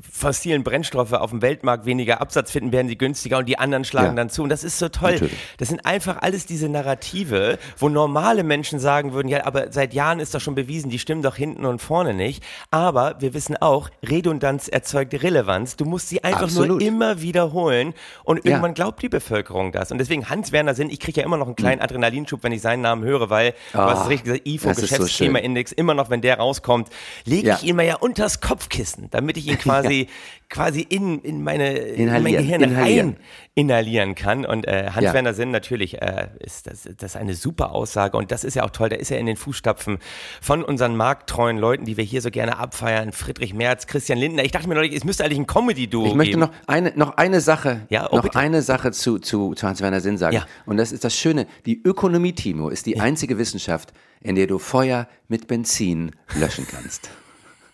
fossilen 0.01 0.63
Brennstoffe 0.63 1.13
auf 1.13 1.29
dem 1.29 1.41
Weltmarkt 1.41 1.85
weniger 1.85 2.21
Absatz 2.21 2.51
finden, 2.51 2.71
werden 2.71 2.87
sie 2.87 2.97
günstiger 2.97 3.37
und 3.37 3.47
die 3.47 3.59
anderen 3.59 3.85
schlagen 3.85 4.09
ja. 4.09 4.15
dann 4.15 4.29
zu. 4.29 4.41
Und 4.41 4.49
das 4.49 4.63
ist 4.63 4.79
so 4.79 4.89
toll. 4.89 5.13
Natürlich. 5.13 5.37
Das 5.57 5.69
sind 5.69 5.85
einfach 5.85 6.21
alles 6.21 6.47
diese 6.47 6.67
Narrative, 6.67 7.59
wo 7.77 7.89
normale 7.89 8.43
Menschen 8.43 8.79
sagen 8.79 9.13
würden, 9.13 9.27
ja, 9.27 9.45
aber 9.45 9.71
seit 9.71 9.93
Jahren 9.93 10.19
ist 10.19 10.33
doch 10.33 10.41
schon 10.41 10.55
bewiesen, 10.55 10.89
die 10.89 10.99
stimmen 10.99 11.21
doch 11.21 11.35
hinten 11.35 11.65
und 11.65 11.79
vorne 11.79 12.15
nicht. 12.15 12.43
Aber 12.71 13.15
wir 13.19 13.33
wissen 13.35 13.57
auch, 13.57 13.89
Redundanz 14.01 14.67
erzeugt 14.67 15.13
Relevanz. 15.21 15.75
Du 15.75 15.85
musst 15.85 16.09
sie 16.09 16.23
einfach 16.23 16.43
Absolut. 16.43 16.79
nur 16.79 16.81
immer 16.81 17.21
wiederholen 17.21 17.93
und 18.23 18.43
irgendwann 18.45 18.71
ja. 18.71 18.75
glaubt 18.75 19.02
die 19.03 19.09
Bevölkerung 19.09 19.71
das. 19.71 19.91
Und 19.91 19.99
deswegen 19.99 20.29
Hans-Werner 20.29 20.73
Sinn, 20.73 20.89
ich 20.89 20.99
kriege 20.99 21.21
ja 21.21 21.25
immer 21.25 21.37
noch 21.37 21.45
einen 21.45 21.55
kleinen 21.55 21.79
hm. 21.79 21.83
Adrenalinschub, 21.83 22.41
wenn 22.43 22.51
ich 22.51 22.61
seinen 22.61 22.81
Namen 22.81 23.03
höre, 23.03 23.29
weil, 23.29 23.53
oh, 23.73 23.77
du 23.77 23.83
hast 23.83 23.99
es 23.99 24.05
ah, 24.05 24.07
richtig 24.07 24.25
gesagt, 24.25 24.47
IFO, 24.47 24.69
Geschäftsschema-Index, 24.69 25.71
so 25.71 25.75
immer 25.75 25.93
noch, 25.93 26.09
wenn 26.09 26.21
der 26.21 26.37
rauskommt, 26.37 26.89
lege 27.25 27.49
ja. 27.49 27.55
ich 27.55 27.63
ihn 27.63 27.75
mir 27.75 27.83
ja 27.83 27.95
unters 27.95 28.41
Kopfkissen, 28.41 29.09
damit 29.11 29.37
ich 29.37 29.47
ihn 29.47 29.57
quasi, 29.59 30.07
quasi 30.49 30.81
in, 30.81 31.19
in, 31.19 31.43
meine, 31.43 31.73
in 31.77 32.09
mein 32.09 32.23
Gehirn 32.23 32.75
rein 32.75 33.17
inhalieren 33.55 34.15
kann. 34.15 34.45
Und 34.45 34.67
äh, 34.67 34.89
Hans-Werner 34.93 35.29
ja. 35.29 35.33
Sinn 35.33 35.51
natürlich 35.51 36.01
äh, 36.01 36.29
ist 36.39 36.65
das, 36.67 36.83
das 36.83 37.11
ist 37.11 37.15
eine 37.15 37.35
super 37.35 37.71
Aussage. 37.71 38.17
Und 38.17 38.31
das 38.31 38.43
ist 38.43 38.55
ja 38.55 38.63
auch 38.63 38.71
toll, 38.71 38.89
der 38.89 38.99
ist 38.99 39.09
ja 39.09 39.17
in 39.17 39.27
den 39.27 39.37
Fußstapfen 39.37 39.99
von 40.41 40.63
unseren 40.63 40.95
markttreuen 40.95 41.57
Leuten, 41.57 41.85
die 41.85 41.95
wir 41.95 42.03
hier 42.03 42.21
so 42.21 42.31
gerne 42.31 42.57
abfeiern. 42.57 43.11
Friedrich 43.11 43.53
Merz, 43.53 43.85
Christian 43.85 44.17
Lindner. 44.17 44.43
Ich 44.43 44.51
dachte 44.51 44.67
mir 44.67 44.75
neulich, 44.75 44.95
es 44.95 45.03
müsste 45.03 45.23
eigentlich 45.23 45.39
ein 45.39 45.47
Comedy-Duo 45.47 46.03
geben. 46.03 46.11
Ich 46.11 46.17
möchte 46.17 46.37
noch 46.37 46.51
eine, 46.65 46.93
noch 46.95 47.17
eine 47.17 47.41
Sache, 47.41 47.81
ja, 47.89 48.09
oh, 48.11 48.15
noch 48.17 48.23
bitte. 48.23 48.39
eine 48.39 48.63
Sache 48.63 48.91
zu, 48.91 49.19
zu, 49.19 49.53
zu 49.53 49.67
Hans-Werner 49.67 50.01
Sinn 50.01 50.17
sagen. 50.17 50.35
Ja. 50.35 50.47
Und 50.65 50.77
das 50.77 50.91
ist 50.91 51.03
das 51.03 51.15
Schöne. 51.15 51.45
Die 51.65 51.81
Ökonomie, 51.83 52.33
Timo, 52.33 52.69
ist 52.69 52.87
die 52.87 52.95
ja. 52.95 53.03
einzige 53.03 53.37
Wissenschaft, 53.37 53.93
in 54.21 54.35
der 54.35 54.47
du 54.47 54.57
Feuer 54.57 55.07
mit 55.27 55.47
Benzin 55.47 56.11
löschen 56.35 56.65
kannst. 56.67 57.11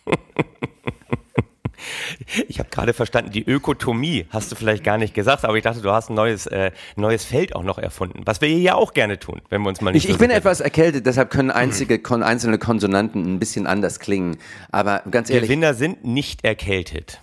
Ich 2.48 2.60
habe 2.60 2.70
gerade 2.70 2.94
verstanden, 2.94 3.32
die 3.32 3.44
Ökotomie 3.44 4.26
hast 4.30 4.52
du 4.52 4.56
vielleicht 4.56 4.84
gar 4.84 4.98
nicht 4.98 5.14
gesagt, 5.14 5.46
aber 5.46 5.56
ich 5.56 5.64
dachte, 5.64 5.82
du 5.82 5.92
hast 5.92 6.10
ein 6.10 6.16
neues, 6.16 6.46
äh, 6.48 6.72
neues 6.96 7.26
Feld 7.26 7.56
auch 7.56 7.64
noch 7.64 7.78
erfunden, 7.78 8.22
was 8.26 8.42
wir 8.42 8.48
hier 8.50 8.60
ja 8.60 8.76
auch 8.76 8.94
gerne 8.94 9.20
tun, 9.20 9.42
wenn 9.50 9.62
wir 9.62 9.70
uns 9.70 9.82
mal 9.82 9.92
nicht 9.92 10.04
Ich, 10.04 10.10
so 10.10 10.14
ich 10.14 10.20
bin 10.20 10.32
etwas 10.32 10.60
erkältet, 10.60 11.06
deshalb 11.06 11.30
können 11.30 11.52
einzige, 11.52 12.00
kon, 12.00 12.24
einzelne 12.24 12.58
Konsonanten 12.58 13.36
ein 13.36 13.40
bisschen 13.40 13.68
anders 13.68 14.00
klingen, 14.00 14.38
aber 14.72 15.04
ganz 15.10 15.30
ehrlich. 15.30 15.50
Gewinner 15.50 15.74
sind 15.74 16.04
nicht 16.06 16.44
erkältet. 16.44 17.22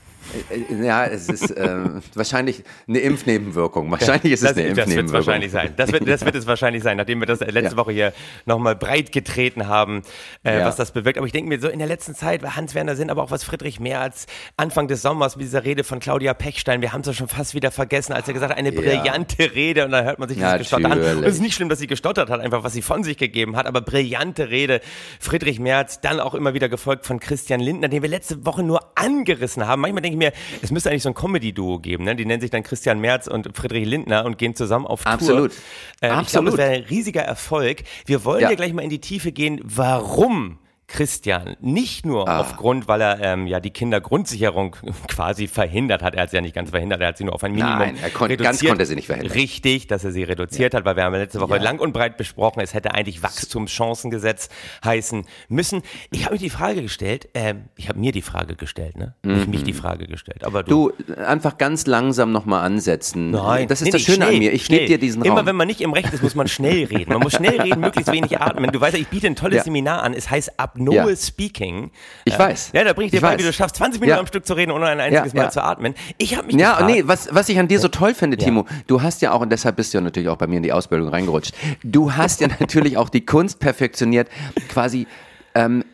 Äh, 0.50 0.84
ja, 0.84 1.04
es 1.04 1.28
ist 1.28 1.50
äh, 1.50 1.78
wahrscheinlich 2.14 2.62
eine 2.88 2.98
Impfnebenwirkung. 2.98 3.90
Wahrscheinlich 3.90 4.32
ist 4.32 4.42
es 4.42 4.48
das, 4.50 4.56
eine 4.58 4.68
Impfnebenwirkung. 4.68 4.86
Das 4.86 4.96
wird 4.96 5.06
es 5.06 5.12
wahrscheinlich 5.12 5.52
sein. 5.52 5.74
Das 5.76 5.92
wird, 5.92 6.08
das 6.08 6.24
wird 6.24 6.34
es 6.34 6.46
wahrscheinlich 6.46 6.82
sein, 6.82 6.96
nachdem 6.96 7.20
wir 7.20 7.26
das 7.26 7.40
letzte 7.40 7.72
ja. 7.72 7.76
Woche 7.76 7.92
hier 7.92 8.12
nochmal 8.44 8.76
breit 8.76 9.12
getreten 9.12 9.68
haben, 9.68 10.02
äh, 10.44 10.58
ja. 10.58 10.66
was 10.66 10.76
das 10.76 10.92
bewirkt. 10.92 11.18
Aber 11.18 11.26
ich 11.26 11.32
denke 11.32 11.48
mir 11.48 11.60
so 11.60 11.68
in 11.68 11.78
der 11.78 11.88
letzten 11.88 12.14
Zeit, 12.14 12.42
Hans-Werner 12.42 12.96
Sinn, 12.96 13.10
aber 13.10 13.22
auch 13.22 13.30
was 13.30 13.44
Friedrich 13.44 13.80
Merz 13.80 14.26
Anfang 14.56 14.88
des 14.88 15.02
Sommers 15.02 15.36
mit 15.36 15.46
dieser 15.46 15.64
Rede 15.64 15.84
von 15.84 16.00
Claudia 16.00 16.34
Pechstein, 16.34 16.80
wir 16.80 16.92
haben 16.92 17.00
es 17.02 17.06
ja 17.08 17.12
schon 17.12 17.28
fast 17.28 17.54
wieder 17.54 17.70
vergessen, 17.70 18.12
als 18.12 18.28
er 18.28 18.34
gesagt 18.34 18.52
hat, 18.52 18.58
eine 18.58 18.72
brillante 18.72 19.44
ja. 19.44 19.50
Rede 19.50 19.84
und 19.84 19.90
dann 19.92 20.04
hört 20.04 20.18
man 20.18 20.28
sich 20.28 20.38
dieses 20.38 20.58
Gestotter 20.58 20.90
an. 20.90 21.00
Und 21.00 21.24
es 21.24 21.34
ist 21.34 21.40
nicht 21.40 21.54
schlimm, 21.54 21.68
dass 21.68 21.78
sie 21.78 21.86
gestottert 21.86 22.30
hat, 22.30 22.40
einfach 22.40 22.64
was 22.64 22.72
sie 22.72 22.82
von 22.82 23.04
sich 23.04 23.16
gegeben 23.16 23.56
hat, 23.56 23.66
aber 23.66 23.80
brillante 23.80 24.50
Rede. 24.50 24.80
Friedrich 25.20 25.60
Merz, 25.60 26.00
dann 26.00 26.20
auch 26.20 26.34
immer 26.34 26.54
wieder 26.54 26.68
gefolgt 26.68 27.06
von 27.06 27.20
Christian 27.20 27.60
Lindner, 27.60 27.88
den 27.88 28.02
wir 28.02 28.08
letzte 28.08 28.44
Woche 28.46 28.62
nur 28.62 28.80
angerissen 28.94 29.66
haben. 29.66 29.82
Manchmal 29.82 30.02
denke 30.02 30.14
ich 30.14 30.15
mir, 30.16 30.32
es 30.62 30.70
müsste 30.70 30.90
eigentlich 30.90 31.02
so 31.02 31.10
ein 31.10 31.14
Comedy-Duo 31.14 31.78
geben, 31.78 32.04
ne? 32.04 32.16
Die 32.16 32.24
nennen 32.24 32.40
sich 32.40 32.50
dann 32.50 32.62
Christian 32.62 33.00
Merz 33.00 33.26
und 33.26 33.56
Friedrich 33.56 33.86
Lindner 33.86 34.24
und 34.24 34.38
gehen 34.38 34.54
zusammen 34.54 34.86
auf 34.86 35.04
Tour. 35.04 35.12
Absolut. 35.12 35.52
Äh, 36.00 36.08
Absolut. 36.08 36.26
Ich 36.26 36.32
glaube, 36.32 36.50
das 36.50 36.56
wäre 36.56 36.70
ein 36.70 36.82
riesiger 36.82 37.22
Erfolg. 37.22 37.82
Wir 38.06 38.24
wollen 38.24 38.42
ja. 38.42 38.50
ja 38.50 38.56
gleich 38.56 38.72
mal 38.72 38.82
in 38.82 38.90
die 38.90 39.00
Tiefe 39.00 39.32
gehen, 39.32 39.60
warum 39.62 40.58
Christian 40.88 41.56
nicht 41.60 42.06
nur 42.06 42.28
ah. 42.28 42.40
aufgrund, 42.40 42.86
weil 42.86 43.00
er 43.00 43.20
ähm, 43.20 43.46
ja 43.46 43.60
die 43.60 43.70
Kindergrundsicherung 43.70 44.76
quasi 45.08 45.48
verhindert 45.48 46.02
hat. 46.02 46.14
Er 46.14 46.22
hat 46.22 46.30
sie 46.30 46.36
ja 46.36 46.42
nicht 46.42 46.54
ganz 46.54 46.70
verhindert, 46.70 47.00
er 47.00 47.08
hat 47.08 47.18
sie 47.18 47.24
nur 47.24 47.34
auf 47.34 47.42
ein 47.42 47.52
Minimum 47.52 47.78
Nein, 47.78 47.96
er 48.00 48.10
kon 48.10 48.28
reduziert. 48.28 48.44
ganz 48.44 48.64
konnte 48.64 48.82
er 48.82 48.86
sie 48.86 48.94
nicht 48.94 49.06
verhindern. 49.06 49.32
Richtig, 49.32 49.88
dass 49.88 50.04
er 50.04 50.12
sie 50.12 50.22
reduziert 50.22 50.72
ja. 50.72 50.78
hat, 50.78 50.84
weil 50.84 50.96
wir 50.96 51.04
haben 51.04 51.14
letzte 51.14 51.40
Woche 51.40 51.56
ja. 51.56 51.62
lang 51.62 51.80
und 51.80 51.92
breit 51.92 52.16
besprochen, 52.16 52.60
es 52.60 52.72
hätte 52.74 52.94
eigentlich 52.94 53.22
Wachstumschancengesetz 53.22 54.48
heißen 54.84 55.26
müssen. 55.48 55.82
Ich 56.12 56.24
habe 56.24 56.34
mir 56.34 56.40
die 56.40 56.50
Frage 56.50 56.82
gestellt, 56.82 57.28
äh, 57.34 57.54
ich 57.76 57.88
habe 57.88 57.98
mir 57.98 58.12
die 58.12 58.22
Frage 58.22 58.54
gestellt, 58.54 58.96
ne? 58.96 59.14
Mhm. 59.22 59.34
Nicht 59.34 59.48
mich 59.48 59.64
die 59.64 59.72
Frage 59.72 60.06
gestellt, 60.06 60.44
aber 60.44 60.62
du. 60.62 60.76
Du, 60.76 61.14
einfach 61.14 61.58
ganz 61.58 61.86
langsam 61.86 62.32
nochmal 62.32 62.64
ansetzen. 62.64 63.30
Nein. 63.30 63.66
Das 63.68 63.80
ist 63.80 63.86
nee, 63.86 63.90
das 63.92 64.02
Schöne 64.02 64.16
schnell, 64.16 64.28
an 64.34 64.38
mir, 64.38 64.52
ich 64.52 64.68
gebe 64.68 64.86
dir 64.86 64.98
diesen 64.98 65.22
Raum. 65.22 65.32
Immer 65.32 65.46
wenn 65.46 65.56
man 65.56 65.66
nicht 65.66 65.80
im 65.80 65.92
Recht 65.92 66.12
ist, 66.12 66.22
muss 66.22 66.34
man 66.34 66.48
schnell 66.48 66.84
reden. 66.84 67.12
Man 67.12 67.22
muss 67.22 67.32
schnell 67.32 67.60
reden, 67.60 67.80
möglichst 67.80 68.12
wenig 68.12 68.40
atmen. 68.40 68.70
Du 68.70 68.80
weißt 68.80 68.94
ja, 68.94 69.00
ich 69.00 69.08
biete 69.08 69.26
ein 69.26 69.36
tolles 69.36 69.58
ja. 69.58 69.64
Seminar 69.64 70.02
an, 70.02 70.14
es 70.14 70.30
heißt 70.30 70.60
ab 70.60 70.75
Apnoe 70.76 70.94
ja. 70.94 71.16
Speaking. 71.16 71.90
Ich 72.24 72.34
äh, 72.34 72.38
weiß. 72.38 72.70
Ja, 72.72 72.84
da 72.84 72.92
bringe 72.92 73.06
ich 73.06 73.10
dir 73.10 73.16
ich 73.16 73.22
bei, 73.22 73.32
weiß. 73.32 73.38
wie 73.38 73.44
du 73.44 73.52
schaffst, 73.52 73.76
20 73.76 74.00
Minuten 74.00 74.16
ja. 74.16 74.20
am 74.20 74.26
Stück 74.26 74.46
zu 74.46 74.54
reden, 74.54 74.70
ohne 74.70 74.86
ein 74.86 75.00
einziges 75.00 75.32
ja, 75.32 75.42
Mal 75.42 75.50
zu 75.50 75.62
atmen. 75.62 75.94
Ich 76.18 76.36
habe 76.36 76.46
mich 76.46 76.56
Ja, 76.56 76.72
gefragt, 76.72 76.90
nee, 76.90 77.02
was, 77.06 77.28
was 77.32 77.48
ich 77.48 77.58
an 77.58 77.68
dir 77.68 77.80
so 77.80 77.88
toll 77.88 78.14
finde, 78.14 78.36
Timo, 78.36 78.66
du 78.86 79.02
hast 79.02 79.22
ja 79.22 79.32
auch, 79.32 79.40
und 79.40 79.50
deshalb 79.50 79.76
bist 79.76 79.92
du 79.92 79.98
ja 79.98 80.02
natürlich 80.02 80.28
auch 80.28 80.36
bei 80.36 80.46
mir 80.46 80.58
in 80.58 80.62
die 80.62 80.72
Ausbildung 80.72 81.08
reingerutscht, 81.08 81.54
du 81.82 82.12
hast 82.12 82.40
ja 82.40 82.48
natürlich 82.60 82.96
auch 82.96 83.08
die 83.08 83.24
Kunst 83.24 83.58
perfektioniert, 83.58 84.28
quasi 84.68 85.06
ähm, 85.54 85.84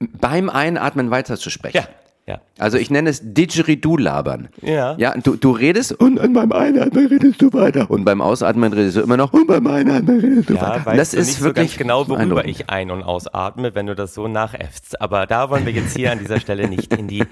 beim 0.00 0.50
Einatmen 0.50 1.10
weiterzusprechen. 1.10 1.76
Ja. 1.76 1.88
Ja. 2.26 2.40
Also 2.58 2.78
ich 2.78 2.90
nenne 2.90 3.10
es 3.10 3.20
Didgeridoo-Labern. 3.22 4.48
Ja. 4.62 4.96
Ja, 4.96 5.14
du, 5.14 5.36
du 5.36 5.50
redest 5.50 5.92
und, 5.92 6.18
und 6.18 6.32
beim 6.32 6.52
Einatmen 6.52 7.06
redest 7.06 7.42
du 7.42 7.52
weiter 7.52 7.90
und 7.90 8.06
beim 8.06 8.22
Ausatmen 8.22 8.72
redest 8.72 8.96
du 8.96 9.02
immer 9.02 9.18
noch 9.18 9.34
und 9.34 9.46
beim 9.46 9.66
Einatmen 9.66 10.20
redest 10.20 10.48
du 10.48 10.54
ja, 10.54 10.62
weiter. 10.62 10.86
Weißt 10.86 10.98
das 10.98 11.10
du 11.10 11.18
ist 11.18 11.26
nicht 11.26 11.42
wirklich 11.42 11.72
so 11.72 11.78
genau, 11.78 12.08
worüber 12.08 12.46
ich 12.46 12.70
ein- 12.70 12.90
und 12.90 13.02
ausatme, 13.02 13.74
wenn 13.74 13.86
du 13.86 13.94
das 13.94 14.14
so 14.14 14.26
nachäffst. 14.26 15.02
Aber 15.02 15.26
da 15.26 15.50
wollen 15.50 15.66
wir 15.66 15.72
jetzt 15.74 15.94
hier 15.96 16.12
an 16.12 16.18
dieser 16.18 16.40
Stelle 16.40 16.66
nicht 16.66 16.94
in 16.94 17.08
die 17.08 17.24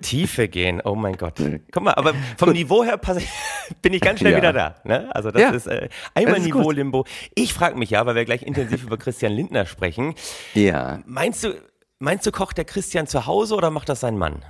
Tiefe 0.00 0.48
gehen. 0.48 0.80
Oh 0.82 0.94
mein 0.94 1.18
Gott. 1.18 1.34
Guck 1.70 1.82
mal, 1.82 1.92
aber 1.92 2.14
vom 2.38 2.48
Gut. 2.48 2.56
Niveau 2.56 2.84
her 2.84 2.98
bin 3.82 3.92
ich 3.92 4.00
ganz 4.00 4.20
schnell 4.20 4.32
ja. 4.32 4.38
wieder 4.38 4.54
da. 4.54 4.76
Ne? 4.84 5.14
Also 5.14 5.30
das 5.30 5.42
ja. 5.42 5.50
ist 5.50 5.66
äh, 5.66 5.90
einmal 6.14 6.40
Niveau-Limbo. 6.40 7.04
Ich 7.34 7.52
frage 7.52 7.76
mich 7.78 7.90
ja, 7.90 8.06
weil 8.06 8.14
wir 8.14 8.24
gleich 8.24 8.42
intensiv 8.42 8.84
über 8.84 8.96
Christian 8.96 9.32
Lindner 9.32 9.66
sprechen. 9.66 10.14
Ja. 10.54 11.00
Meinst 11.04 11.44
du, 11.44 11.54
Meinst 12.02 12.26
du, 12.26 12.32
kocht 12.32 12.58
der 12.58 12.64
Christian 12.64 13.06
zu 13.06 13.26
Hause 13.26 13.54
oder 13.54 13.70
macht 13.70 13.88
das 13.88 14.00
sein 14.00 14.18
Mann? 14.18 14.44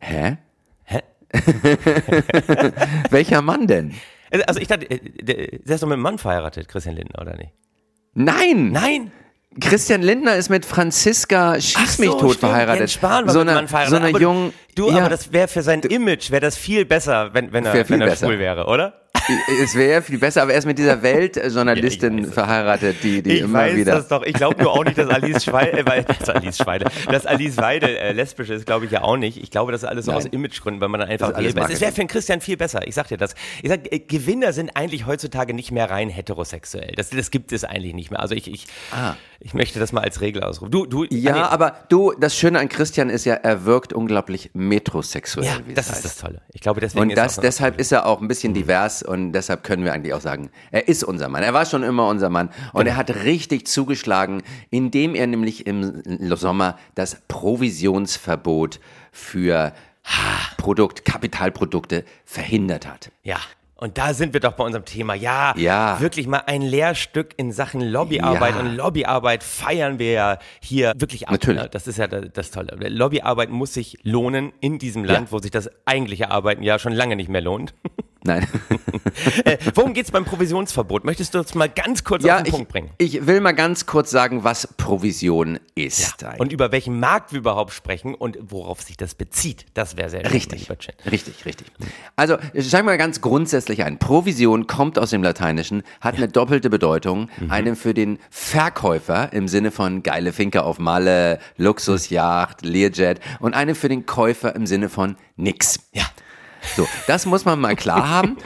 Hä? 0.00 0.36
Hä? 0.84 1.00
Welcher 3.10 3.40
Mann 3.40 3.66
denn? 3.66 3.94
Also, 4.30 4.44
also 4.44 4.60
ich 4.60 4.68
dachte, 4.68 4.90
äh, 4.90 4.98
der, 4.98 5.50
ist 5.50 5.82
doch 5.82 5.88
mit 5.88 5.94
einem 5.94 6.02
Mann 6.02 6.18
verheiratet, 6.18 6.68
Christian 6.68 6.96
Lindner, 6.96 7.22
oder 7.22 7.38
nicht? 7.38 7.54
Nein! 8.12 8.70
Nein! 8.70 9.12
Christian 9.60 10.02
Lindner 10.02 10.36
ist 10.36 10.50
mit 10.50 10.66
Franziska 10.66 11.58
Schieß 11.58 12.00
mich 12.00 12.10
so, 12.10 12.20
tot 12.20 12.36
verheiratet. 12.36 12.80
Jens 12.80 12.92
Spahn 12.92 13.26
war 13.26 13.32
so 13.32 13.40
eine, 13.40 13.66
so 13.66 13.96
eine 13.96 14.10
jungen. 14.18 14.52
Du, 14.74 14.90
ja, 14.90 14.98
aber 14.98 15.10
das 15.10 15.32
wäre 15.32 15.48
für 15.48 15.62
sein 15.62 15.80
Image, 15.80 16.30
wäre 16.30 16.40
das 16.40 16.56
viel 16.56 16.84
besser, 16.84 17.34
wenn, 17.34 17.52
wenn 17.52 17.66
er, 17.66 17.88
wenn 17.88 18.00
er 18.00 18.16
schwul 18.16 18.38
wäre, 18.38 18.66
oder? 18.66 19.02
es 19.62 19.74
wäre 19.74 20.02
viel 20.02 20.18
besser, 20.18 20.42
aber 20.42 20.52
er 20.52 20.58
ist 20.58 20.66
mit 20.66 20.78
dieser 20.78 21.02
Weltjournalistin 21.02 22.18
ja, 22.24 22.30
verheiratet, 22.30 22.96
die, 23.02 23.22
die 23.22 23.32
ich 23.32 23.40
immer 23.42 23.60
weiß 23.60 23.76
wieder. 23.76 23.94
Das 23.94 24.08
doch. 24.08 24.22
Ich 24.22 24.34
glaube 24.34 24.62
nur 24.62 24.72
auch 24.72 24.84
nicht, 24.84 24.98
dass 24.98 25.08
Alice 25.08 25.44
Schweide, 25.44 25.78
äh, 25.78 26.04
dass 26.04 26.28
Alice 26.28 26.56
Schweide, 26.56 26.86
dass 27.10 27.26
Alice 27.26 27.56
Weide 27.56 27.98
äh, 27.98 28.12
lesbisch 28.12 28.50
ist, 28.50 28.66
glaube 28.66 28.86
ich 28.86 28.90
ja 28.90 29.02
auch 29.02 29.16
nicht. 29.16 29.42
Ich 29.42 29.50
glaube, 29.50 29.72
das 29.72 29.82
ist 29.82 29.88
alles 29.88 30.06
so 30.06 30.12
aus 30.12 30.26
Imagegründen, 30.26 30.80
weil 30.80 30.88
man 30.88 31.00
dann 31.00 31.08
einfach. 31.08 31.32
Es 31.38 31.80
wäre 31.80 31.92
für 31.92 32.00
einen 32.00 32.08
Christian 32.08 32.40
viel 32.40 32.56
besser. 32.56 32.86
Ich 32.86 32.94
sag 32.94 33.08
dir 33.08 33.16
das. 33.16 33.34
Ich 33.62 33.68
sag, 33.68 33.92
äh, 33.92 34.00
Gewinner 34.00 34.52
sind 34.52 34.76
eigentlich 34.76 35.06
heutzutage 35.06 35.54
nicht 35.54 35.70
mehr 35.72 35.90
rein 35.90 36.08
heterosexuell. 36.08 36.92
Das, 36.96 37.10
das 37.10 37.30
gibt 37.30 37.52
es 37.52 37.64
eigentlich 37.64 37.94
nicht 37.94 38.10
mehr. 38.10 38.20
Also 38.20 38.34
ich, 38.34 38.50
ich, 38.50 38.66
ah. 38.92 39.14
ich 39.40 39.54
möchte 39.54 39.78
das 39.78 39.92
mal 39.92 40.02
als 40.02 40.20
Regel 40.20 40.42
ausrufen. 40.42 40.70
Du, 40.70 40.86
du, 40.86 41.04
ja, 41.10 41.48
aber 41.48 41.76
du, 41.88 42.12
das 42.18 42.36
Schöne 42.36 42.58
an 42.58 42.68
Christian 42.68 43.10
ist 43.10 43.24
ja, 43.24 43.34
er 43.34 43.64
wirkt 43.64 43.92
unglaublich 43.92 44.50
metrosexuell. 44.68 45.46
Ja, 45.46 45.74
das 45.74 45.90
ist 45.90 46.04
das 46.04 46.16
Tolle. 46.16 46.42
Ich 46.52 46.60
glaube, 46.60 46.80
deswegen 46.80 47.10
und 47.10 47.16
das, 47.16 47.34
ist 47.34 47.42
deshalb 47.42 47.78
ist 47.80 47.92
er 47.92 48.06
auch 48.06 48.20
ein 48.20 48.28
bisschen 48.28 48.54
divers 48.54 49.02
und 49.02 49.32
deshalb 49.32 49.62
können 49.64 49.84
wir 49.84 49.92
eigentlich 49.92 50.14
auch 50.14 50.20
sagen, 50.20 50.50
er 50.70 50.88
ist 50.88 51.04
unser 51.04 51.28
Mann. 51.28 51.42
Er 51.42 51.54
war 51.54 51.66
schon 51.66 51.82
immer 51.82 52.08
unser 52.08 52.30
Mann. 52.30 52.48
Und 52.72 52.84
genau. 52.84 52.90
er 52.90 52.96
hat 52.96 53.10
richtig 53.24 53.66
zugeschlagen, 53.66 54.42
indem 54.70 55.14
er 55.14 55.26
nämlich 55.26 55.66
im 55.66 56.02
Sommer 56.36 56.78
das 56.94 57.16
Provisionsverbot 57.28 58.80
für 59.10 59.72
Produkt, 60.56 61.04
Kapitalprodukte 61.04 62.04
verhindert 62.24 62.86
hat. 62.86 63.10
Ja. 63.22 63.38
Und 63.82 63.98
da 63.98 64.14
sind 64.14 64.32
wir 64.32 64.38
doch 64.38 64.52
bei 64.52 64.62
unserem 64.62 64.84
Thema. 64.84 65.14
Ja, 65.14 65.54
ja. 65.56 65.98
wirklich 65.98 66.28
mal 66.28 66.44
ein 66.46 66.62
Lehrstück 66.62 67.34
in 67.36 67.50
Sachen 67.50 67.80
Lobbyarbeit. 67.80 68.54
Ja. 68.54 68.60
Und 68.60 68.76
Lobbyarbeit 68.76 69.42
feiern 69.42 69.98
wir 69.98 70.12
ja 70.12 70.38
hier 70.60 70.92
wirklich 70.96 71.26
ab. 71.26 71.32
Natürlich. 71.32 71.64
Ne? 71.64 71.68
Das 71.68 71.88
ist 71.88 71.98
ja 71.98 72.06
das, 72.06 72.26
das, 72.32 72.50
Tolle. 72.52 72.76
Lobbyarbeit 72.88 73.50
muss 73.50 73.74
sich 73.74 73.98
lohnen 74.04 74.52
in 74.60 74.78
diesem 74.78 75.02
Land, 75.04 75.26
ja. 75.26 75.32
wo 75.32 75.40
sich 75.40 75.50
das 75.50 75.68
eigentliche 75.84 76.30
Arbeiten 76.30 76.62
ja 76.62 76.78
schon 76.78 76.92
lange 76.92 77.16
nicht 77.16 77.28
mehr 77.28 77.40
lohnt. 77.40 77.74
Nein. 78.24 78.46
äh, 79.44 79.58
worum 79.74 79.94
geht 79.94 80.06
es 80.06 80.10
beim 80.12 80.24
Provisionsverbot? 80.24 81.04
Möchtest 81.04 81.34
du 81.34 81.38
uns 81.38 81.54
mal 81.54 81.68
ganz 81.68 82.04
kurz 82.04 82.24
ja, 82.24 82.36
auf 82.36 82.42
den 82.42 82.46
ich, 82.46 82.52
Punkt 82.52 82.68
bringen? 82.68 82.90
Ich 82.98 83.26
will 83.26 83.40
mal 83.40 83.52
ganz 83.52 83.86
kurz 83.86 84.10
sagen, 84.10 84.44
was 84.44 84.68
Provision 84.76 85.58
ist. 85.74 86.22
Ja, 86.22 86.34
und 86.38 86.52
über 86.52 86.70
welchen 86.72 87.00
Markt 87.00 87.32
wir 87.32 87.40
überhaupt 87.40 87.72
sprechen 87.72 88.14
und 88.14 88.38
worauf 88.40 88.82
sich 88.82 88.96
das 88.96 89.14
bezieht. 89.14 89.66
Das 89.74 89.96
wäre 89.96 90.08
sehr 90.08 90.32
richtig. 90.32 90.70
Richtig, 91.10 91.44
richtig. 91.44 91.66
Also 92.14 92.36
sagen 92.54 92.86
wir 92.86 92.92
mal 92.92 92.98
ganz 92.98 93.20
grundsätzlich 93.20 93.84
ein. 93.84 93.98
Provision 93.98 94.66
kommt 94.66 94.98
aus 94.98 95.10
dem 95.10 95.22
Lateinischen, 95.22 95.82
hat 96.00 96.14
ja. 96.14 96.18
eine 96.18 96.28
doppelte 96.28 96.70
Bedeutung. 96.70 97.28
Mhm. 97.38 97.50
Eine 97.50 97.76
für 97.76 97.94
den 97.94 98.18
Verkäufer 98.30 99.32
im 99.32 99.48
Sinne 99.48 99.70
von 99.72 100.02
geile 100.02 100.32
Finke 100.32 100.62
auf 100.62 100.78
Malle, 100.78 101.38
Luxusjacht, 101.56 102.62
Learjet 102.64 103.20
und 103.40 103.54
eine 103.54 103.74
für 103.74 103.88
den 103.88 104.06
Käufer 104.06 104.54
im 104.54 104.66
Sinne 104.66 104.88
von 104.88 105.16
nix. 105.36 105.80
Ja. 105.92 106.04
So, 106.76 106.88
das 107.06 107.26
muss 107.26 107.44
man 107.44 107.60
mal 107.60 107.76
klar 107.76 108.08
haben. 108.08 108.36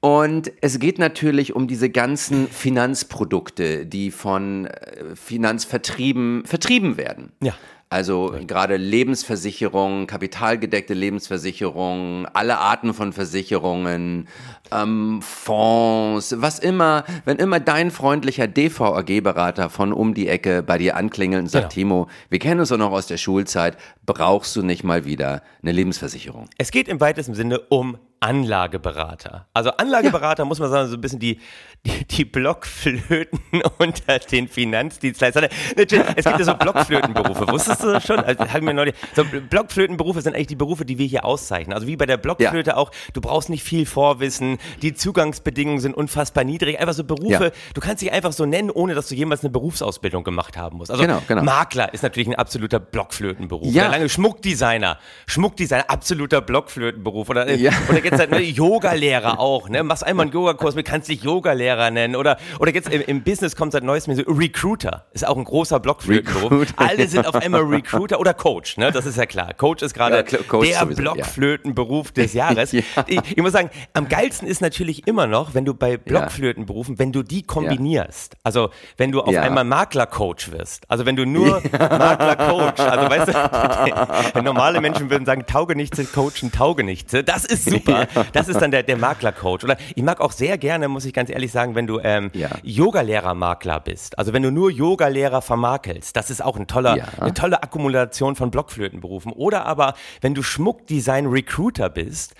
Und 0.00 0.52
es 0.60 0.78
geht 0.78 0.98
natürlich 0.98 1.54
um 1.54 1.66
diese 1.66 1.88
ganzen 1.88 2.46
Finanzprodukte, 2.48 3.86
die 3.86 4.10
von 4.10 4.66
äh, 4.66 5.16
Finanzvertrieben 5.16 6.44
vertrieben 6.44 6.98
werden. 6.98 7.32
Ja. 7.42 7.54
Also 7.94 8.34
gerade 8.44 8.76
Lebensversicherungen, 8.76 10.08
kapitalgedeckte 10.08 10.94
Lebensversicherungen, 10.94 12.26
alle 12.26 12.58
Arten 12.58 12.92
von 12.92 13.12
Versicherungen, 13.12 14.26
ähm, 14.72 15.22
Fonds, 15.22 16.34
was 16.38 16.58
immer, 16.58 17.04
wenn 17.24 17.36
immer 17.36 17.60
dein 17.60 17.92
freundlicher 17.92 18.48
DVAG-Berater 18.48 19.70
von 19.70 19.92
um 19.92 20.12
die 20.12 20.26
Ecke 20.26 20.64
bei 20.64 20.76
dir 20.76 20.96
anklingelt 20.96 21.42
und 21.42 21.48
sagt, 21.48 21.72
genau. 21.72 22.06
Timo, 22.06 22.08
wir 22.30 22.40
kennen 22.40 22.58
uns 22.58 22.70
doch 22.70 22.78
noch 22.78 22.90
aus 22.90 23.06
der 23.06 23.16
Schulzeit, 23.16 23.76
brauchst 24.04 24.56
du 24.56 24.62
nicht 24.62 24.82
mal 24.82 25.04
wieder 25.04 25.42
eine 25.62 25.70
Lebensversicherung? 25.70 26.48
Es 26.58 26.72
geht 26.72 26.88
im 26.88 27.00
weitesten 27.00 27.34
Sinne 27.34 27.60
um 27.60 27.96
Anlageberater. 28.24 29.46
Also 29.52 29.70
Anlageberater 29.72 30.44
ja. 30.44 30.46
muss 30.46 30.58
man 30.58 30.70
sagen, 30.70 30.88
so 30.88 30.96
ein 30.96 31.00
bisschen 31.02 31.18
die, 31.18 31.38
die, 31.84 32.06
die 32.06 32.24
Blockflöten 32.24 33.38
unter 33.78 34.18
den 34.18 34.48
Finanzdienstleistern. 34.48 35.48
Es 35.76 35.88
gibt 35.88 35.92
ja 35.92 36.42
so 36.42 36.54
Blockflötenberufe. 36.54 37.46
Wusstest 37.48 37.82
du 37.84 37.92
das 37.92 38.06
schon? 38.06 38.18
Also, 38.20 38.48
haben 38.52 38.66
wir 38.66 38.74
neulich, 38.74 38.94
so 39.14 39.24
Blockflötenberufe 39.24 40.20
sind 40.20 40.34
eigentlich 40.34 40.48
die 40.48 40.56
Berufe, 40.56 40.84
die 40.84 40.98
wir 40.98 41.06
hier 41.06 41.24
auszeichnen. 41.24 41.74
Also 41.74 41.86
wie 41.86 41.96
bei 41.96 42.06
der 42.06 42.16
Blockflöte 42.16 42.70
ja. 42.70 42.76
auch, 42.76 42.90
du 43.12 43.20
brauchst 43.20 43.48
nicht 43.48 43.62
viel 43.62 43.86
Vorwissen, 43.86 44.58
die 44.82 44.94
Zugangsbedingungen 44.94 45.80
sind 45.80 45.94
unfassbar 45.94 46.44
niedrig. 46.44 46.80
Einfach 46.80 46.94
so 46.94 47.04
Berufe, 47.04 47.44
ja. 47.44 47.50
du 47.74 47.80
kannst 47.80 48.02
dich 48.02 48.12
einfach 48.12 48.32
so 48.32 48.46
nennen, 48.46 48.70
ohne 48.70 48.94
dass 48.94 49.08
du 49.08 49.14
jemals 49.14 49.42
eine 49.42 49.50
Berufsausbildung 49.50 50.24
gemacht 50.24 50.56
haben 50.56 50.78
musst. 50.78 50.90
Also 50.90 51.02
genau, 51.02 51.22
genau. 51.26 51.42
Makler 51.42 51.92
ist 51.92 52.02
natürlich 52.02 52.28
ein 52.28 52.34
absoluter 52.34 52.80
Blockflötenberuf. 52.80 53.72
Ja. 53.72 53.88
lange 53.88 54.08
Schmuckdesigner, 54.08 54.98
Schmuckdesigner, 55.26 55.88
absoluter 55.88 56.40
Blockflötenberuf. 56.40 57.28
Oder, 57.28 57.52
ja. 57.54 57.72
oder 57.88 58.04
jetzt 58.04 58.18
halt 58.18 58.30
ne, 58.30 58.40
Yoga-Lehrer 58.40 59.38
auch. 59.38 59.68
Ne? 59.68 59.82
Machst 59.82 60.04
einmal 60.04 60.24
einen 60.26 60.32
Yogakurs 60.32 60.74
mit, 60.74 60.86
kannst 60.86 61.08
dich 61.08 61.22
Yoga-Lehrer 61.22 61.90
nennen. 61.90 62.16
Oder, 62.16 62.38
oder 62.58 62.74
jetzt 62.74 62.88
im, 62.88 63.02
im 63.02 63.22
Business 63.22 63.56
kommt 63.56 63.72
seit 63.72 63.84
neuestem 63.84 64.14
so 64.14 64.22
Recruiter. 64.22 65.06
Ist 65.12 65.26
auch 65.26 65.36
ein 65.36 65.44
großer 65.44 65.80
Blockflötenberuf. 65.80 66.74
Alle 66.76 67.08
sind 67.08 67.26
auf 67.26 67.34
einmal 67.34 67.62
Recruiter 67.76 68.20
oder 68.20 68.34
Coach. 68.34 68.76
Ne? 68.76 68.92
Das 68.92 69.06
ist 69.06 69.16
ja 69.16 69.26
klar. 69.26 69.54
Coach 69.54 69.82
ist 69.82 69.94
gerade 69.94 70.16
ja, 70.16 70.22
der 70.22 70.40
sowieso, 70.40 71.02
Blockflötenberuf 71.02 72.08
ja. 72.08 72.22
des 72.22 72.32
Jahres. 72.34 72.72
ja. 72.72 72.82
ich, 73.06 73.20
ich, 73.30 73.42
muss 73.42 73.52
sagen, 73.52 73.70
am 73.92 74.08
geilsten 74.08 74.48
ist 74.48 74.60
natürlich 74.60 75.06
immer 75.06 75.26
noch, 75.26 75.54
wenn 75.54 75.64
du 75.64 75.74
bei 75.74 75.96
Blockflötenberufen, 75.96 76.98
wenn 76.98 77.12
du 77.12 77.22
die 77.22 77.42
kombinierst. 77.42 78.36
Also 78.42 78.70
wenn 78.96 79.12
du 79.12 79.20
auf 79.22 79.36
einmal 79.36 79.64
Makler-Coach 79.64 80.52
wirst. 80.52 80.90
Also 80.90 81.06
wenn 81.06 81.16
du 81.16 81.24
nur 81.26 81.62
Makler-Coach, 81.72 82.80
also 82.80 83.10
weißt 83.10 84.34
du, 84.34 84.42
normale 84.42 84.80
Menschen 84.80 85.10
würden 85.10 85.24
sagen, 85.24 85.46
Taugenichtse 85.46 86.04
coachen 86.04 86.52
Taugenichtse. 86.52 87.24
Das 87.24 87.44
ist 87.44 87.70
super. 87.70 88.06
Das 88.32 88.48
ist 88.48 88.60
dann 88.60 88.70
der, 88.70 88.82
der 88.82 88.96
Makler-Coach. 88.96 89.64
Oder 89.64 89.76
ich 89.94 90.02
mag 90.02 90.20
auch 90.20 90.32
sehr 90.32 90.58
gerne, 90.58 90.88
muss 90.88 91.04
ich 91.04 91.12
ganz 91.12 91.30
ehrlich 91.30 91.52
sagen, 91.52 91.74
wenn 91.74 91.86
du 91.86 92.00
ähm. 92.00 92.30
Yogalehrer-Makler 92.62 93.80
bist. 93.80 94.18
Also 94.18 94.32
wenn 94.32 94.42
du 94.42 94.50
nur 94.50 94.70
Yogalehrer 94.70 95.42
vermakelst, 95.42 96.16
das 96.16 96.30
ist 96.30 96.42
auch 96.42 96.56
ein 96.56 96.66
toller, 96.66 96.96
eine 97.20 97.34
tolle 97.34 97.53
Akkumulation 97.62 98.36
von 98.36 98.50
Blockflötenberufen. 98.50 99.32
Oder 99.32 99.66
aber, 99.66 99.94
wenn 100.20 100.34
du 100.34 100.42
Schmuckdesign-Recruiter 100.42 101.90
bist, 101.90 102.34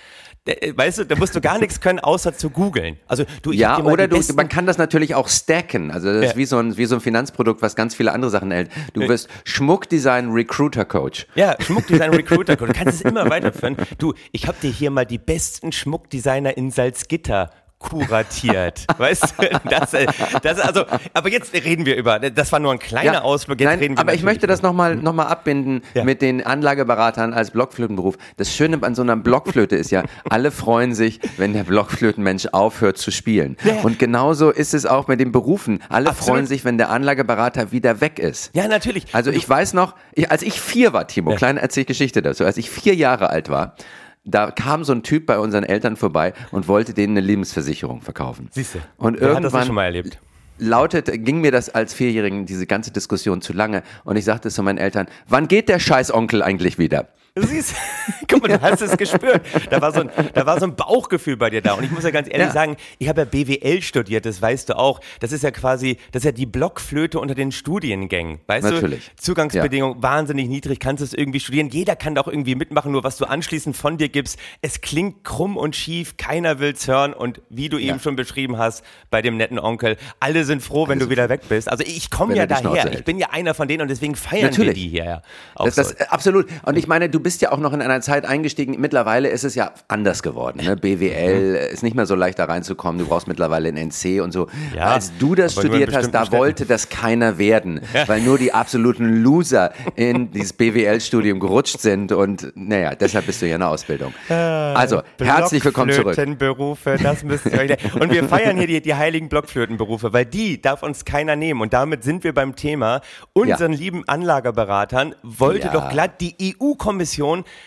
äh, 0.47 0.77
weißt 0.77 0.99
du, 0.99 1.07
da 1.07 1.17
musst 1.17 1.35
du 1.35 1.41
gar 1.41 1.59
nichts 1.59 1.81
können, 1.81 1.99
außer 1.99 2.35
zu 2.35 2.51
googeln. 2.51 2.99
Also 3.07 3.25
du, 3.43 3.53
ja, 3.53 3.83
oder 3.83 4.09
du, 4.09 4.21
man 4.35 4.49
kann 4.49 4.67
das 4.67 4.79
natürlich 4.79 5.15
auch 5.15 5.29
stacken. 5.29 5.91
Also 5.91 6.13
das 6.13 6.23
ja. 6.23 6.31
ist 6.31 6.37
wie 6.37 6.45
so, 6.45 6.59
ein, 6.59 6.77
wie 6.77 6.85
so 6.85 6.97
ein 6.97 7.01
Finanzprodukt, 7.01 7.63
was 7.63 7.77
ganz 7.77 7.95
viele 7.95 8.13
andere 8.13 8.31
Sachen 8.31 8.51
hält. 8.51 8.71
Du 8.93 9.01
wirst 9.09 9.29
Schmuckdesign 9.45 10.31
Recruiter 10.33 10.85
Coach. 10.85 11.27
Ja, 11.35 11.57
Schmuckdesign 11.61 12.11
Recruiter 12.15 12.57
Coach. 12.57 12.73
Du 12.73 12.79
kannst 12.79 12.97
es 12.97 13.01
immer 13.03 13.31
weiterführen. 13.31 13.77
Du, 13.99 14.15
ich 14.33 14.47
habe 14.47 14.59
dir 14.61 14.71
hier 14.71 14.91
mal 14.91 15.07
die 15.07 15.19
besten 15.19 15.73
Schmuckdesigner 15.73 16.57
in 16.57 16.71
Salzgitter 16.71 17.51
kuratiert. 17.85 18.87
weißt 18.99 19.35
du? 19.39 19.61
Das, 19.69 19.95
äh, 19.95 20.07
das, 20.43 20.59
also, 20.59 20.85
aber 21.13 21.29
jetzt 21.29 21.53
reden 21.53 21.87
wir 21.87 21.97
über, 21.97 22.19
das 22.19 22.53
war 22.53 22.61
nur 22.61 22.73
ein 22.73 22.79
kleiner 22.79 23.15
ja, 23.15 23.23
Ausflug, 23.23 23.61
jetzt 23.61 23.69
nein, 23.69 23.79
reden 23.79 23.97
wir 23.97 24.01
Aber 24.01 24.15
ich 24.15 24.23
möchte 24.23 24.47
das 24.47 24.63
nochmal 24.63 24.97
noch 24.97 25.13
mal 25.13 25.27
abbinden 25.27 25.83
ja. 25.95 26.05
mit 26.05 26.23
den 26.23 26.45
Anlageberatern 26.45 27.33
als 27.33 27.51
Blockflötenberuf. 27.51 28.17
Das 28.37 28.55
Schöne 28.55 28.79
an 28.83 28.95
so 28.95 29.03
einer 29.03 29.17
Blockflöte 29.17 29.77
ist 29.77 29.91
ja, 29.91 30.05
alle 30.29 30.51
freuen 30.51 30.95
sich, 30.95 31.21
wenn 31.37 31.53
der 31.53 31.65
Blockflötenmensch 31.65 32.49
aufhört 32.53 32.99
zu 32.99 33.11
spielen. 33.11 33.57
Ja. 33.65 33.81
Und 33.83 33.99
genauso 33.99 34.51
ist 34.51 34.75
es 34.75 34.87
auch 34.87 35.09
mit 35.09 35.21
den 35.21 35.33
Berufen. 35.33 35.81
Alle 35.89 36.11
Absolut. 36.11 36.29
freuen 36.29 36.47
sich, 36.47 36.65
wenn 36.65 36.79
der 36.79 36.91
Anlageberater 36.91 37.73
wieder 37.73 38.01
weg 38.01 38.19
ist. 38.19 38.51
Ja, 38.55 38.69
natürlich. 38.69 39.07
Also 39.13 39.31
ich 39.31 39.49
weiß 39.49 39.75
noch, 39.75 39.95
ich, 40.13 40.31
als 40.31 40.43
ich 40.43 40.61
vier 40.61 40.93
war, 40.93 41.07
Timo, 41.07 41.35
kleine 41.35 41.61
Erzählgeschichte 41.61 42.23
dazu, 42.23 42.45
als 42.45 42.57
ich 42.57 42.71
vier 42.71 42.95
Jahre 42.95 43.31
alt 43.31 43.49
war, 43.49 43.77
da 44.25 44.51
kam 44.51 44.85
so 44.85 44.93
ein 44.93 45.03
Typ 45.03 45.27
bei 45.27 45.39
unseren 45.39 45.65
Eltern 45.65 45.97
vorbei 45.97 46.33
und 46.51 46.67
wollte 46.67 46.95
denen 46.95 47.17
eine 47.17 47.27
Lebensversicherung 47.27 48.01
verkaufen. 48.01 48.49
Siehst 48.51 48.75
du. 48.75 48.79
Und 48.97 49.15
irgendwann 49.21 49.45
hat 49.45 49.55
das 49.55 49.67
schon 49.67 49.75
mal 49.75 49.85
erlebt? 49.85 50.19
lautet, 50.59 51.11
ging 51.25 51.41
mir 51.41 51.51
das 51.51 51.69
als 51.69 51.95
Vierjährigen, 51.95 52.47
diese 52.47 52.67
ganze 52.67 52.91
Diskussion 52.93 53.41
zu 53.43 53.53
lange. 53.53 53.83
Und 54.05 54.17
ich 54.17 54.25
sagte 54.25 54.51
zu 54.51 54.63
meinen 54.63 54.79
Eltern, 54.79 55.07
wann 55.29 55.49
geht 55.49 55.69
der 55.69 55.79
Scheißonkel 55.79 56.43
eigentlich 56.43 56.79
wieder? 56.79 57.09
Du 57.37 57.45
siehst, 57.45 57.75
guck 58.31 58.43
mal, 58.43 58.49
du 58.57 58.63
hast 58.63 58.81
es 58.81 58.97
gespürt. 58.97 59.43
Da 59.69 59.81
war, 59.81 59.93
so 59.93 60.03
ein, 60.03 60.11
da 60.35 60.47
war 60.47 60.61
so 60.61 60.67
ein 60.67 60.77
Bauchgefühl 60.77 61.37
bei 61.37 61.51
dir 61.51 61.63
da. 61.63 61.73
Und 61.73 61.83
ich 61.83 61.91
muss 61.91 62.05
ja 62.05 62.13
ganz 62.13 62.29
ehrlich 62.29 62.47
ja. 62.47 62.53
sagen, 62.53 62.77
ich 63.01 63.09
habe 63.09 63.23
ja 63.23 63.25
BWL 63.25 63.83
studiert, 63.83 64.25
das 64.25 64.41
weißt 64.41 64.69
du 64.69 64.79
auch. 64.79 65.01
Das 65.19 65.33
ist 65.33 65.43
ja 65.43 65.51
quasi, 65.51 65.99
das 66.13 66.21
ist 66.21 66.27
ja 66.27 66.31
die 66.31 66.47
Blockflöte 66.47 67.19
unter 67.19 67.35
den 67.35 67.51
Studiengängen. 67.51 68.39
Weißt 68.47 68.71
Natürlich. 68.71 69.11
du? 69.17 69.23
Zugangsbedingungen 69.23 69.97
ja. 69.97 70.03
wahnsinnig 70.05 70.47
niedrig, 70.47 70.79
kannst 70.79 71.03
es 71.03 71.13
irgendwie 71.13 71.41
studieren. 71.41 71.71
Jeder 71.71 71.97
kann 71.97 72.15
doch 72.15 72.29
irgendwie 72.29 72.55
mitmachen, 72.55 72.93
nur 72.93 73.03
was 73.03 73.17
du 73.17 73.25
anschließend 73.25 73.77
von 73.77 73.99
dir 73.99 74.11
gibst. 74.11 74.39
Es 74.63 74.81
klingt 74.81 75.25
krumm 75.25 75.57
und 75.57 75.75
schief, 75.75 76.17
keiner 76.17 76.61
will's 76.61 76.87
hören. 76.87 77.15
Und 77.15 77.43
wie 77.51 77.69
du 77.69 77.79
ja. 77.79 77.89
eben 77.89 77.99
schon 77.99 78.15
beschrieben 78.15 78.59
hast, 78.59 78.85
bei 79.11 79.23
dem 79.23 79.37
netten 79.37 79.59
Onkel, 79.59 79.97
alle 80.21 80.45
sind 80.45 80.63
froh, 80.63 80.87
wenn 80.87 80.99
also, 80.99 81.07
du 81.07 81.11
wieder 81.11 81.29
weg 81.29 81.41
bist. 81.49 81.69
Also 81.69 81.83
ich 81.85 82.13
komme 82.13 82.37
ja 82.37 82.47
daher. 82.47 82.93
Ich 82.93 83.03
bin 83.03 83.19
ja 83.19 83.31
einer 83.33 83.55
von 83.55 83.67
denen 83.67 83.83
und 83.83 83.89
deswegen 83.89 84.15
feiern 84.15 84.45
Natürlich. 84.45 84.69
wir 84.69 84.75
die 84.75 84.89
hier. 84.89 85.05
Ja, 85.05 85.23
das, 85.57 85.75
das, 85.75 85.89
so. 85.89 86.05
Absolut. 86.11 86.47
Und 86.63 86.79
ich 86.79 86.87
meine, 86.87 87.11
du 87.11 87.24
bist 87.25 87.43
ja 87.43 87.51
auch 87.51 87.59
noch 87.59 87.73
in 87.73 87.83
einer 87.83 88.01
Zeit 88.03 88.25
eingestiegen. 88.27 88.77
Mittlerweile 88.79 89.29
ist 89.29 89.43
es 89.43 89.57
ja 89.57 89.73
anders 89.89 90.23
geworden. 90.23 90.61
Ne? 90.63 90.77
BWL 90.77 91.71
ist 91.73 91.83
nicht 91.83 91.97
mehr 91.97 92.07
so 92.07 92.15
leicht 92.15 92.39
da 92.39 92.45
reinzukommen. 92.45 93.01
Du 93.01 93.07
brauchst 93.07 93.27
mittlerweile 93.27 93.71
ein 93.71 93.77
NC 93.77 94.23
und 94.23 94.31
so. 94.31 94.47
Ja, 94.77 94.93
Als 94.93 95.11
du 95.19 95.35
das 95.35 95.55
studiert 95.55 95.93
hast, 95.93 96.13
da 96.13 96.31
wollte 96.31 96.67
das 96.67 96.91
keiner 96.91 97.39
werden, 97.39 97.81
ja. 97.93 98.07
weil 98.07 98.21
nur 98.21 98.39
die 98.39 98.53
absoluten 98.53 99.23
Loser 99.23 99.73
in 99.97 100.31
dieses 100.31 100.53
BWL-Studium 100.53 101.41
gerutscht 101.41 101.81
sind. 101.81 102.13
Und 102.13 102.53
naja, 102.55 102.95
deshalb 102.95 103.27
bist 103.27 103.41
du 103.43 103.47
hier 103.47 103.57
in 103.57 103.63
der 103.63 103.71
Ausbildung. 103.71 104.13
Ah, 104.29 104.75
also, 104.75 105.03
herzlich 105.19 105.65
willkommen 105.65 105.93
zurück. 105.93 106.15
Blockflötenberufe, 106.15 106.99
das 107.03 107.25
müsst 107.25 107.47
ihr 107.47 107.59
euch. 107.59 107.95
Und 108.01 108.13
wir 108.13 108.29
feiern 108.29 108.59
hier 108.59 108.67
die, 108.67 108.83
die 108.83 108.95
heiligen 108.95 109.31
Blockflötenberufe, 109.31 110.13
weil 110.13 110.27
die 110.27 110.61
darf 110.61 110.83
uns 110.83 111.07
keiner 111.07 111.37
nehmen. 111.37 111.63
Und 111.63 111.73
damit 111.73 112.05
sind 112.05 112.23
wir 112.23 112.35
beim 112.35 112.55
Thema. 112.55 113.01
Unseren 113.33 113.73
ja. 113.73 113.79
lieben 113.79 114.07
Anlagerberatern 114.07 115.15
wollte 115.23 115.71
doch 115.71 115.89
glatt 115.89 116.21
die 116.21 116.55
EU-Kommission 116.61 117.14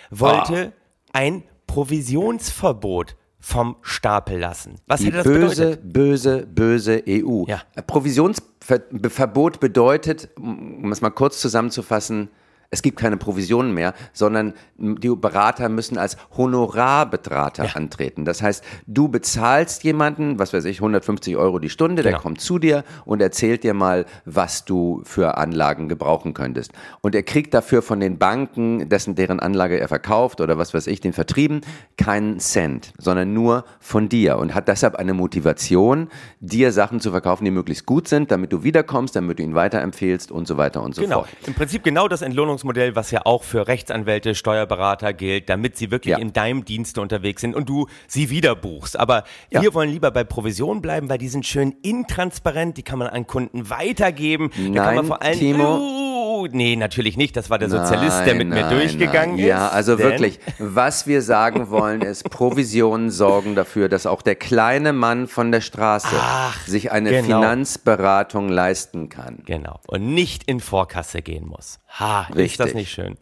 wollte 0.10 0.74
oh. 0.74 1.10
ein 1.14 1.44
Provisionsverbot 1.68 3.16
vom 3.40 3.78
Stapel 3.82 4.40
lassen. 4.40 4.76
Was 4.88 5.00
Die 5.00 5.08
hätte 5.08 5.18
das 5.18 5.26
böse, 5.26 5.64
bedeutet? 5.64 5.94
Böse, 5.94 6.48
böse, 6.48 7.04
böse 7.04 7.26
EU. 7.26 7.46
Ja. 7.48 7.62
Provisionsverbot 7.86 9.60
bedeutet, 9.60 10.30
um 10.38 10.92
es 10.92 11.02
mal 11.02 11.12
kurz 11.12 11.40
zusammenzufassen, 11.40 12.30
es 12.70 12.82
gibt 12.82 13.00
keine 13.00 13.18
Provisionen 13.18 13.74
mehr, 13.74 13.94
sondern 14.14 14.54
die 14.78 15.10
Berater 15.16 15.70
müssen 15.70 15.98
als 15.98 16.18
Honorarberater 16.36 17.66
ja. 17.66 17.72
antreten. 17.76 18.26
Das 18.26 18.42
heißt, 18.42 18.64
du 18.86 19.08
bezahlst 19.08 19.84
jemanden, 19.84 20.38
was 20.38 20.54
weiß 20.54 20.66
ich, 20.66 20.80
150 20.80 21.38
Euro 21.38 21.60
die 21.60 21.70
Stunde, 21.70 22.04
genau. 22.04 22.16
der 22.16 22.22
kommt 22.22 22.42
zu 22.42 22.60
dir 22.60 22.84
und 23.06 23.22
erzählt 23.22 23.64
dir 23.64 23.74
mal, 23.74 24.06
was 24.26 24.66
du 24.66 25.02
für 25.06 25.38
Anlagen 25.38 25.88
gebrauchen 25.88 26.34
könntest. 26.34 26.72
Und 27.02 27.16
er 27.16 27.24
kriegt 27.24 27.54
dafür 27.54 27.82
von 27.82 28.00
den 28.00 28.18
Banken, 28.18 28.90
dessen 28.90 29.16
deren 29.16 29.40
Anlage 29.40 29.80
er 29.80 29.88
verkauft 29.88 30.42
oder 30.42 30.58
was 30.58 30.74
weiß 30.74 30.88
ich, 30.88 31.00
den 31.00 31.14
Vertrieben, 31.14 31.62
keinen 31.98 32.40
Cent, 32.40 32.94
sondern 32.98 33.34
nur 33.34 33.64
von 33.80 34.10
dir 34.10 34.38
und 34.38 34.54
hat 34.54 34.68
deshalb 34.68 34.96
eine 34.96 35.14
Motivation, 35.14 36.10
dir 36.42 36.72
Sachen 36.74 37.00
zu 37.00 37.12
verkaufen, 37.12 37.46
die 37.46 37.52
möglichst 37.52 37.86
gut 37.86 38.08
sind, 38.08 38.30
damit 38.32 38.52
du 38.52 38.64
wiederkommst, 38.64 39.16
damit 39.16 39.40
du 39.40 39.44
ihn 39.44 39.56
weiterempfehlst 39.56 40.32
und 40.32 40.48
so 40.48 40.58
weiter 40.58 40.84
und 40.84 40.96
so 40.96 41.02
genau. 41.02 41.20
fort. 41.20 41.30
Im 41.46 41.54
Prinzip 41.54 41.84
genau 41.84 42.08
das 42.08 42.22
Entlohnungs 42.22 42.57
Bezahlungsmodell, 42.58 42.96
was 42.96 43.12
ja 43.12 43.22
auch 43.26 43.44
für 43.44 43.68
Rechtsanwälte, 43.68 44.36
Steuerberater 44.36 45.14
gilt, 45.14 45.50
damit 45.50 45.78
sie 45.78 45.92
wirklich 45.92 46.14
ja. 46.14 46.18
in 46.18 46.34
deinem 46.34 46.66
Dienste 46.66 47.02
unterwegs 47.02 47.42
sind 47.42 47.56
und 47.56 47.70
du 47.70 47.88
sie 48.08 48.30
wieder 48.30 48.56
buchst. 48.56 49.00
Aber 49.00 49.24
ja. 49.52 49.62
wir 49.62 49.74
wollen 49.74 49.90
lieber 49.90 50.12
bei 50.12 50.24
Provisionen 50.24 50.82
bleiben, 50.82 51.10
weil 51.10 51.18
die 51.18 51.28
sind 51.28 51.46
schön 51.46 51.76
intransparent, 51.82 52.78
die 52.78 52.84
kann 52.84 53.00
man 53.00 53.08
an 53.10 53.28
Kunden 53.28 53.70
weitergeben. 53.70 54.52
Nein, 54.58 54.74
da 54.74 54.86
kann 54.86 54.96
man 54.96 55.06
vor 55.06 55.22
allem, 55.22 55.40
Timo. 55.40 56.07
Nee, 56.54 56.76
natürlich 56.76 57.18
nicht. 57.18 57.36
Das 57.36 57.50
war 57.50 57.58
der 57.58 57.70
Sozialist, 57.70 58.18
nein, 58.18 58.26
der 58.26 58.36
mit 58.36 58.50
nein, 58.50 58.64
mir 58.64 58.70
durchgegangen 58.70 59.36
nein. 59.36 59.40
ist. 59.40 59.50
Ja, 59.50 59.70
also 59.70 60.00
wirklich, 60.00 60.40
was 60.60 61.08
wir 61.08 61.22
sagen 61.22 61.70
wollen, 61.70 62.02
ist, 62.02 62.30
Provisionen 62.30 63.10
sorgen 63.10 63.56
dafür, 63.56 63.90
dass 63.90 64.06
auch 64.06 64.22
der 64.22 64.36
kleine 64.36 64.94
Mann 64.94 65.28
von 65.28 65.52
der 65.52 65.62
Straße 65.62 66.08
Ach, 66.12 66.66
sich 66.68 66.92
eine 66.92 67.10
genau. 67.10 67.24
Finanzberatung 67.24 68.50
leisten 68.50 69.10
kann. 69.10 69.44
Genau. 69.46 69.80
Und 69.88 70.14
nicht 70.14 70.44
in 70.44 70.60
Vorkasse 70.60 71.22
gehen 71.22 71.48
muss. 71.48 71.80
Ha, 72.00 72.22
Richtig. 72.30 72.46
ist 72.52 72.60
das 72.60 72.74
nicht 72.74 72.92
schön? 72.92 73.18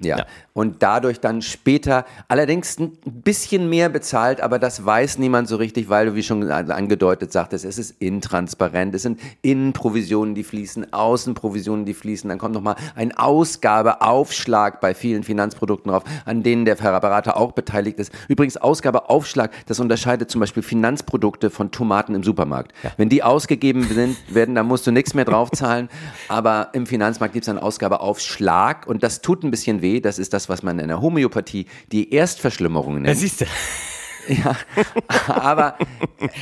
Ja. 0.00 0.18
ja. 0.18 0.26
Und 0.52 0.82
dadurch 0.82 1.20
dann 1.20 1.42
später 1.42 2.04
allerdings 2.28 2.78
ein 2.78 2.92
bisschen 3.04 3.68
mehr 3.68 3.88
bezahlt, 3.88 4.40
aber 4.40 4.58
das 4.58 4.84
weiß 4.84 5.18
niemand 5.18 5.48
so 5.48 5.56
richtig, 5.56 5.88
weil 5.88 6.06
du, 6.06 6.14
wie 6.14 6.22
schon 6.22 6.50
angedeutet 6.50 7.32
sagtest, 7.32 7.64
es 7.64 7.78
ist 7.78 7.96
intransparent. 8.00 8.94
Es 8.94 9.02
sind 9.02 9.20
Innenprovisionen, 9.42 10.34
die 10.34 10.44
fließen, 10.44 10.92
Außenprovisionen, 10.92 11.84
die 11.84 11.94
fließen. 11.94 12.28
Dann 12.28 12.38
kommt 12.38 12.54
nochmal 12.54 12.76
ein 12.94 13.16
Ausgabeaufschlag 13.16 14.80
bei 14.80 14.94
vielen 14.94 15.22
Finanzprodukten 15.22 15.90
drauf, 15.90 16.04
an 16.24 16.42
denen 16.42 16.64
der 16.64 16.74
Berater 16.74 17.36
auch 17.36 17.52
beteiligt 17.52 17.98
ist. 17.98 18.12
Übrigens, 18.28 18.56
Ausgabeaufschlag, 18.56 19.50
das 19.66 19.80
unterscheidet 19.80 20.30
zum 20.30 20.40
Beispiel 20.40 20.62
Finanzprodukte 20.62 21.50
von 21.50 21.70
Tomaten 21.70 22.14
im 22.14 22.24
Supermarkt. 22.24 22.72
Ja. 22.82 22.90
Wenn 22.96 23.08
die 23.08 23.22
ausgegeben 23.22 23.84
sind, 23.84 24.16
werden, 24.32 24.54
dann 24.54 24.66
musst 24.66 24.86
du 24.86 24.90
nichts 24.90 25.14
mehr 25.14 25.24
draufzahlen. 25.24 25.88
aber 26.28 26.70
im 26.72 26.86
Finanzmarkt 26.86 27.32
gibt 27.32 27.44
es 27.44 27.48
einen 27.48 27.58
Ausgabeaufschlag 27.58 28.86
und 28.86 29.02
das 29.02 29.20
tut 29.20 29.44
ein 29.44 29.50
bisschen 29.50 29.82
weh. 29.82 29.83
Das 30.00 30.18
ist 30.18 30.32
das, 30.32 30.48
was 30.48 30.62
man 30.62 30.78
in 30.78 30.88
der 30.88 31.00
Homöopathie 31.00 31.66
die 31.92 32.12
Erstverschlimmerung 32.12 32.94
nennt. 32.96 33.08
Ja, 33.08 33.14
siehst 33.14 33.40
du. 33.42 33.46
Ja, 34.26 34.56
aber 35.28 35.76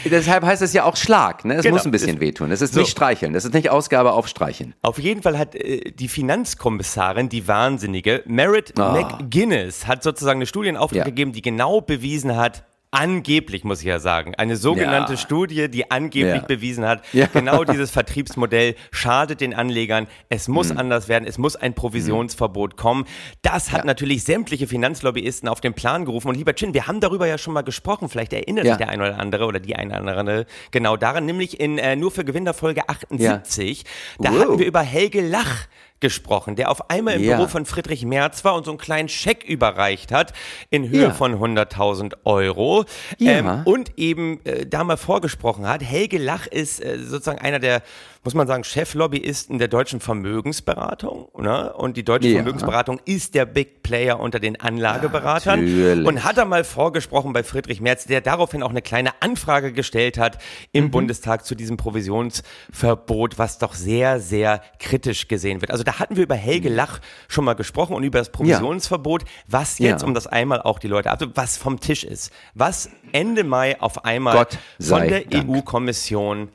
deshalb 0.04 0.44
heißt 0.44 0.62
es 0.62 0.72
ja 0.72 0.84
auch 0.84 0.96
Schlag. 0.96 1.44
Ne? 1.44 1.54
Es 1.54 1.62
genau. 1.62 1.74
muss 1.74 1.84
ein 1.84 1.90
bisschen 1.90 2.20
wehtun. 2.20 2.52
Es 2.52 2.60
ist 2.60 2.74
so. 2.74 2.80
nicht 2.80 2.90
streicheln. 2.90 3.34
Es 3.34 3.44
ist 3.44 3.54
nicht 3.54 3.70
Ausgabe 3.70 4.12
auf 4.12 4.28
Streichen. 4.28 4.74
Auf 4.82 5.00
jeden 5.00 5.22
Fall 5.22 5.36
hat 5.36 5.56
äh, 5.56 5.90
die 5.90 6.06
Finanzkommissarin, 6.06 7.28
die 7.28 7.48
Wahnsinnige, 7.48 8.22
Merit 8.26 8.74
oh. 8.78 8.82
McGuinness, 8.82 9.86
hat 9.88 10.04
sozusagen 10.04 10.38
eine 10.38 10.46
Studienauftrag 10.46 10.98
ja. 10.98 11.04
gegeben, 11.04 11.32
die 11.32 11.42
genau 11.42 11.80
bewiesen 11.80 12.36
hat, 12.36 12.64
angeblich, 12.92 13.64
muss 13.64 13.80
ich 13.80 13.86
ja 13.86 13.98
sagen, 13.98 14.34
eine 14.34 14.56
sogenannte 14.56 15.14
ja. 15.14 15.18
Studie, 15.18 15.68
die 15.68 15.90
angeblich 15.90 16.42
ja. 16.42 16.46
bewiesen 16.46 16.86
hat, 16.86 17.02
ja. 17.12 17.26
genau 17.26 17.64
dieses 17.72 17.90
Vertriebsmodell 17.90 18.76
schadet 18.90 19.40
den 19.40 19.54
Anlegern. 19.54 20.06
Es 20.28 20.46
muss 20.46 20.70
mhm. 20.70 20.78
anders 20.78 21.08
werden. 21.08 21.26
Es 21.26 21.38
muss 21.38 21.56
ein 21.56 21.74
Provisionsverbot 21.74 22.74
mhm. 22.74 22.76
kommen. 22.76 23.04
Das 23.40 23.72
hat 23.72 23.86
natürlich 23.86 24.24
sämtliche 24.24 24.66
Finanzlobbyisten 24.66 25.48
auf 25.48 25.60
den 25.60 25.72
Plan 25.72 26.04
gerufen. 26.04 26.28
Und 26.28 26.36
lieber 26.36 26.54
Chin, 26.54 26.74
wir 26.74 26.86
haben 26.86 27.00
darüber 27.00 27.26
ja 27.26 27.38
schon 27.38 27.54
mal 27.54 27.62
gesprochen. 27.62 28.10
Vielleicht 28.10 28.34
erinnert 28.34 28.66
sich 28.66 28.76
der 28.76 28.90
eine 28.90 29.02
oder 29.02 29.18
andere 29.18 29.46
oder 29.46 29.58
die 29.58 29.74
eine 29.74 30.00
oder 30.00 30.18
andere 30.18 30.46
genau 30.70 30.96
daran, 30.98 31.24
nämlich 31.24 31.58
in 31.60 31.78
äh, 31.78 31.96
nur 31.96 32.10
für 32.10 32.24
Gewinner 32.24 32.52
Folge 32.52 32.88
78. 32.88 33.84
Da 34.18 34.30
wow. 34.30 34.38
hatten 34.38 34.58
wir 34.58 34.66
über 34.66 34.80
Helge 34.80 35.26
Lach 35.26 35.66
gesprochen, 36.02 36.56
der 36.56 36.70
auf 36.70 36.90
einmal 36.90 37.14
im 37.14 37.24
ja. 37.24 37.36
Büro 37.36 37.48
von 37.48 37.64
Friedrich 37.64 38.04
Merz 38.04 38.44
war 38.44 38.54
und 38.54 38.64
so 38.64 38.72
einen 38.72 38.78
kleinen 38.78 39.08
Scheck 39.08 39.44
überreicht 39.44 40.12
hat 40.12 40.34
in 40.68 40.90
Höhe 40.90 41.04
ja. 41.04 41.10
von 41.12 41.34
100.000 41.36 42.16
Euro 42.24 42.84
ja. 43.16 43.32
ähm, 43.32 43.62
und 43.64 43.96
eben 43.96 44.44
äh, 44.44 44.66
da 44.66 44.84
mal 44.84 44.98
vorgesprochen 44.98 45.66
hat. 45.66 45.82
Helge 45.82 46.18
Lach 46.18 46.46
ist 46.46 46.84
äh, 46.84 46.98
sozusagen 46.98 47.38
einer 47.38 47.60
der 47.60 47.82
muss 48.24 48.34
man 48.34 48.46
sagen, 48.46 48.62
Cheflobbyisten 48.62 49.58
der 49.58 49.66
deutschen 49.66 49.98
Vermögensberatung. 49.98 51.28
Ne? 51.36 51.72
Und 51.72 51.96
die 51.96 52.04
deutsche 52.04 52.28
ja. 52.28 52.36
Vermögensberatung 52.36 53.00
ist 53.04 53.34
der 53.34 53.46
Big 53.46 53.82
Player 53.82 54.20
unter 54.20 54.38
den 54.38 54.60
Anlageberatern. 54.60 55.66
Ja, 55.66 55.94
und 56.06 56.22
hat 56.22 56.38
er 56.38 56.44
mal 56.44 56.62
vorgesprochen 56.62 57.32
bei 57.32 57.42
Friedrich 57.42 57.80
Merz, 57.80 58.04
der 58.04 58.20
daraufhin 58.20 58.62
auch 58.62 58.70
eine 58.70 58.82
kleine 58.82 59.10
Anfrage 59.20 59.72
gestellt 59.72 60.18
hat 60.18 60.38
im 60.70 60.84
mhm. 60.84 60.90
Bundestag 60.92 61.44
zu 61.44 61.56
diesem 61.56 61.76
Provisionsverbot, 61.76 63.38
was 63.38 63.58
doch 63.58 63.74
sehr, 63.74 64.20
sehr 64.20 64.62
kritisch 64.78 65.26
gesehen 65.26 65.60
wird. 65.60 65.72
Also 65.72 65.82
da 65.82 65.98
hatten 65.98 66.14
wir 66.14 66.22
über 66.22 66.36
Helge 66.36 66.70
mhm. 66.70 66.76
Lach 66.76 67.00
schon 67.26 67.44
mal 67.44 67.54
gesprochen 67.54 67.96
und 67.96 68.04
über 68.04 68.20
das 68.20 68.30
Provisionsverbot, 68.30 69.24
was 69.48 69.80
jetzt, 69.80 70.02
ja. 70.02 70.06
um 70.06 70.14
das 70.14 70.28
einmal 70.28 70.62
auch 70.62 70.78
die 70.78 70.88
Leute 70.88 71.10
ab, 71.10 71.20
was 71.34 71.56
vom 71.56 71.80
Tisch 71.80 72.04
ist. 72.04 72.32
Was 72.54 72.88
Ende 73.10 73.42
Mai 73.42 73.80
auf 73.80 74.04
einmal 74.04 74.46
von 74.80 75.08
der 75.08 75.24
EU-Kommission 75.34 76.50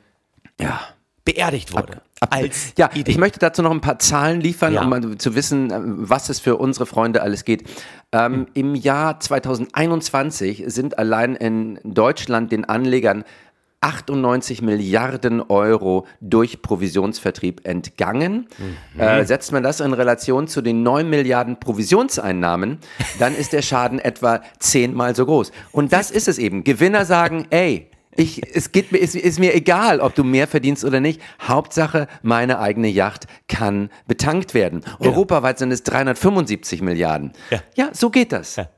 ja 0.58 0.80
beerdigt 1.28 1.74
wurde. 1.74 2.00
als 2.30 2.72
ja, 2.78 2.90
Idee. 2.94 3.10
ich 3.10 3.18
möchte 3.18 3.38
dazu 3.38 3.62
noch 3.62 3.70
ein 3.70 3.82
paar 3.82 3.98
Zahlen 3.98 4.40
liefern, 4.40 4.72
ja. 4.72 4.82
um 4.82 5.18
zu 5.18 5.34
wissen, 5.34 5.70
äh, 5.70 5.78
was 5.82 6.30
es 6.30 6.40
für 6.40 6.56
unsere 6.56 6.86
Freunde 6.86 7.22
alles 7.22 7.44
geht. 7.44 7.64
Ähm, 8.12 8.32
hm. 8.32 8.46
Im 8.54 8.74
Jahr 8.74 9.20
2021 9.20 10.64
sind 10.66 10.98
allein 10.98 11.34
in 11.36 11.78
Deutschland 11.84 12.50
den 12.50 12.64
Anlegern 12.64 13.24
98 13.80 14.62
Milliarden 14.62 15.40
Euro 15.40 16.06
durch 16.20 16.62
Provisionsvertrieb 16.62 17.60
entgangen. 17.64 18.48
Mhm. 18.58 19.00
Äh, 19.00 19.24
setzt 19.24 19.52
man 19.52 19.62
das 19.62 19.78
in 19.78 19.92
Relation 19.92 20.48
zu 20.48 20.62
den 20.62 20.82
9 20.82 21.08
Milliarden 21.08 21.60
Provisionseinnahmen, 21.60 22.78
dann 23.20 23.36
ist 23.36 23.52
der 23.52 23.62
Schaden 23.62 23.98
etwa 24.00 24.40
zehnmal 24.58 25.14
so 25.14 25.26
groß. 25.26 25.52
Und 25.70 25.92
das 25.92 26.10
ist 26.10 26.26
es 26.26 26.38
eben. 26.38 26.64
Gewinner 26.64 27.04
sagen, 27.04 27.46
ey, 27.50 27.88
ich, 28.16 28.42
es 28.54 28.72
geht 28.72 28.90
mir, 28.90 28.98
ist, 28.98 29.14
ist 29.14 29.38
mir 29.38 29.54
egal, 29.54 30.00
ob 30.00 30.14
du 30.14 30.24
mehr 30.24 30.48
verdienst 30.48 30.84
oder 30.84 31.00
nicht. 31.00 31.20
Hauptsache, 31.40 32.08
meine 32.22 32.58
eigene 32.58 32.88
Yacht 32.88 33.26
kann 33.46 33.90
betankt 34.06 34.54
werden. 34.54 34.82
Ja. 34.98 35.10
Europaweit 35.10 35.58
sind 35.58 35.70
es 35.70 35.84
375 35.84 36.82
Milliarden. 36.82 37.32
Ja, 37.50 37.62
ja 37.76 37.88
so 37.92 38.10
geht 38.10 38.32
das. 38.32 38.56
Ja. 38.56 38.68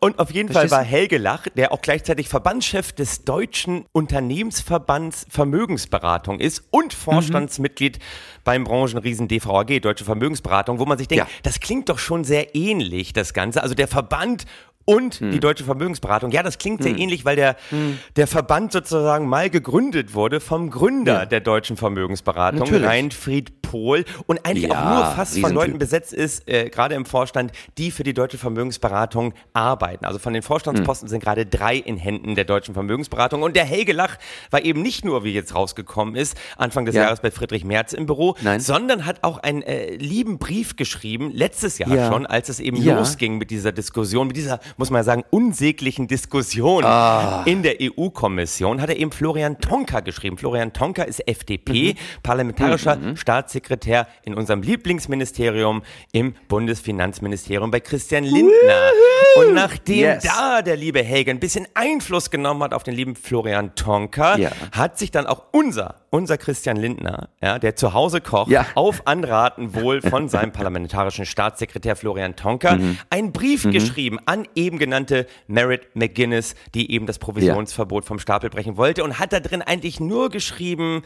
Und 0.00 0.18
auf 0.18 0.30
jeden 0.32 0.48
Verstehst 0.48 0.74
Fall 0.74 0.80
war 0.80 0.84
Helge 0.84 1.18
Lach, 1.18 1.46
der 1.54 1.72
auch 1.72 1.80
gleichzeitig 1.80 2.28
Verbandschef 2.28 2.92
des 2.92 3.24
Deutschen 3.24 3.86
Unternehmensverbands 3.92 5.26
Vermögensberatung 5.30 6.40
ist 6.40 6.64
und 6.70 6.92
Vorstandsmitglied 6.92 7.98
mhm. 7.98 8.02
beim 8.44 8.64
Branchenriesen 8.64 9.28
DVAG, 9.28 9.80
Deutsche 9.80 10.04
Vermögensberatung, 10.04 10.78
wo 10.78 10.86
man 10.86 10.98
sich 10.98 11.08
denkt, 11.08 11.26
ja. 11.26 11.34
das 11.42 11.60
klingt 11.60 11.88
doch 11.88 11.98
schon 11.98 12.24
sehr 12.24 12.54
ähnlich, 12.54 13.12
das 13.12 13.32
Ganze. 13.32 13.62
Also 13.62 13.74
der 13.74 13.88
Verband 13.88 14.44
und 14.90 15.14
hm. 15.16 15.30
die 15.30 15.40
Deutsche 15.40 15.64
Vermögensberatung. 15.64 16.30
Ja, 16.30 16.42
das 16.42 16.58
klingt 16.58 16.82
sehr 16.82 16.92
hm. 16.92 16.98
ähnlich, 16.98 17.24
weil 17.24 17.36
der, 17.36 17.56
hm. 17.70 17.98
der 18.16 18.26
Verband 18.26 18.72
sozusagen 18.72 19.28
mal 19.28 19.50
gegründet 19.50 20.14
wurde 20.14 20.40
vom 20.40 20.70
Gründer 20.70 21.20
ja. 21.20 21.26
der 21.26 21.40
Deutschen 21.40 21.76
Vermögensberatung, 21.76 22.60
Natürlich. 22.60 22.86
Reinfried 22.86 23.62
Pohl, 23.70 24.04
und 24.26 24.44
eigentlich 24.44 24.68
ja, 24.68 24.70
auch 24.70 24.94
nur 24.96 25.14
fast 25.14 25.38
von 25.38 25.52
Leuten 25.52 25.78
besetzt 25.78 26.12
ist, 26.12 26.48
äh, 26.48 26.68
gerade 26.70 26.96
im 26.96 27.06
Vorstand, 27.06 27.52
die 27.78 27.92
für 27.92 28.02
die 28.02 28.14
Deutsche 28.14 28.36
Vermögensberatung 28.36 29.32
arbeiten. 29.52 30.04
Also 30.04 30.18
von 30.18 30.32
den 30.32 30.42
Vorstandsposten 30.42 31.06
hm. 31.06 31.10
sind 31.10 31.22
gerade 31.22 31.46
drei 31.46 31.76
in 31.76 31.96
Händen 31.96 32.34
der 32.34 32.44
Deutschen 32.44 32.74
Vermögensberatung. 32.74 33.42
Und 33.42 33.54
der 33.54 33.64
Helge 33.64 33.92
Lach 33.92 34.16
war 34.50 34.64
eben 34.64 34.82
nicht 34.82 35.04
nur, 35.04 35.22
wie 35.22 35.32
jetzt 35.32 35.54
rausgekommen 35.54 36.16
ist, 36.16 36.36
Anfang 36.56 36.84
des 36.84 36.96
ja. 36.96 37.02
Jahres 37.02 37.20
bei 37.20 37.30
Friedrich 37.30 37.64
Merz 37.64 37.92
im 37.92 38.06
Büro, 38.06 38.34
Nein. 38.40 38.58
sondern 38.58 39.06
hat 39.06 39.22
auch 39.22 39.38
einen 39.38 39.62
äh, 39.62 39.94
lieben 39.94 40.38
Brief 40.38 40.74
geschrieben, 40.74 41.30
letztes 41.32 41.78
Jahr 41.78 41.94
ja. 41.94 42.10
schon, 42.10 42.26
als 42.26 42.48
es 42.48 42.58
eben 42.58 42.82
losging 42.82 43.38
mit 43.38 43.50
dieser 43.52 43.70
Diskussion, 43.70 44.26
mit 44.26 44.36
dieser 44.36 44.58
muss 44.80 44.90
man 44.90 45.04
sagen, 45.04 45.24
unsäglichen 45.28 46.08
Diskussion 46.08 46.86
ah. 46.86 47.42
in 47.44 47.62
der 47.62 47.76
EU-Kommission 47.82 48.80
hat 48.80 48.88
er 48.88 48.96
eben 48.96 49.12
Florian 49.12 49.58
Tonka 49.60 50.00
geschrieben. 50.00 50.38
Florian 50.38 50.72
Tonka 50.72 51.02
ist 51.02 51.20
FDP, 51.28 51.92
mhm. 51.92 51.98
parlamentarischer 52.22 52.96
mhm. 52.96 53.14
Staatssekretär 53.18 54.08
in 54.24 54.32
unserem 54.32 54.62
Lieblingsministerium 54.62 55.82
im 56.12 56.34
Bundesfinanzministerium 56.48 57.70
bei 57.70 57.80
Christian 57.80 58.24
Lindner. 58.24 58.90
Und 59.36 59.52
nachdem 59.52 59.98
yes. 59.98 60.24
da 60.24 60.62
der 60.62 60.76
liebe 60.76 61.02
Helge 61.02 61.30
ein 61.30 61.40
bisschen 61.40 61.68
Einfluss 61.74 62.30
genommen 62.30 62.62
hat 62.62 62.72
auf 62.72 62.82
den 62.82 62.94
lieben 62.94 63.16
Florian 63.16 63.74
Tonka, 63.74 64.38
ja. 64.38 64.50
hat 64.72 64.98
sich 64.98 65.10
dann 65.10 65.26
auch 65.26 65.42
unser 65.52 66.00
unser 66.10 66.36
Christian 66.36 66.76
Lindner, 66.76 67.28
ja, 67.40 67.58
der 67.58 67.76
zu 67.76 67.94
Hause 67.94 68.20
kocht, 68.20 68.50
ja. 68.50 68.66
auf 68.74 69.06
Anraten 69.06 69.74
wohl 69.74 70.02
von 70.02 70.28
seinem 70.28 70.52
parlamentarischen 70.60 71.24
Staatssekretär 71.24 71.96
Florian 71.96 72.36
Tonka, 72.36 72.76
mhm. 72.76 72.98
einen 73.08 73.32
Brief 73.32 73.64
mhm. 73.64 73.70
geschrieben 73.70 74.18
an 74.26 74.46
eben 74.70 74.78
genannte 74.78 75.26
Merritt 75.48 75.94
McGuinness, 75.94 76.54
die 76.74 76.92
eben 76.92 77.06
das 77.06 77.18
Provisionsverbot 77.18 78.04
ja. 78.04 78.08
vom 78.08 78.18
Stapel 78.20 78.50
brechen 78.50 78.76
wollte 78.76 79.02
und 79.02 79.18
hat 79.18 79.32
da 79.32 79.40
drin 79.40 79.62
eigentlich 79.62 79.98
nur 79.98 80.30
geschrieben, 80.30 81.02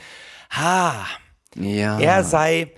ha, 0.50 1.06
ja. 1.56 1.98
er 1.98 2.24
sei 2.24 2.72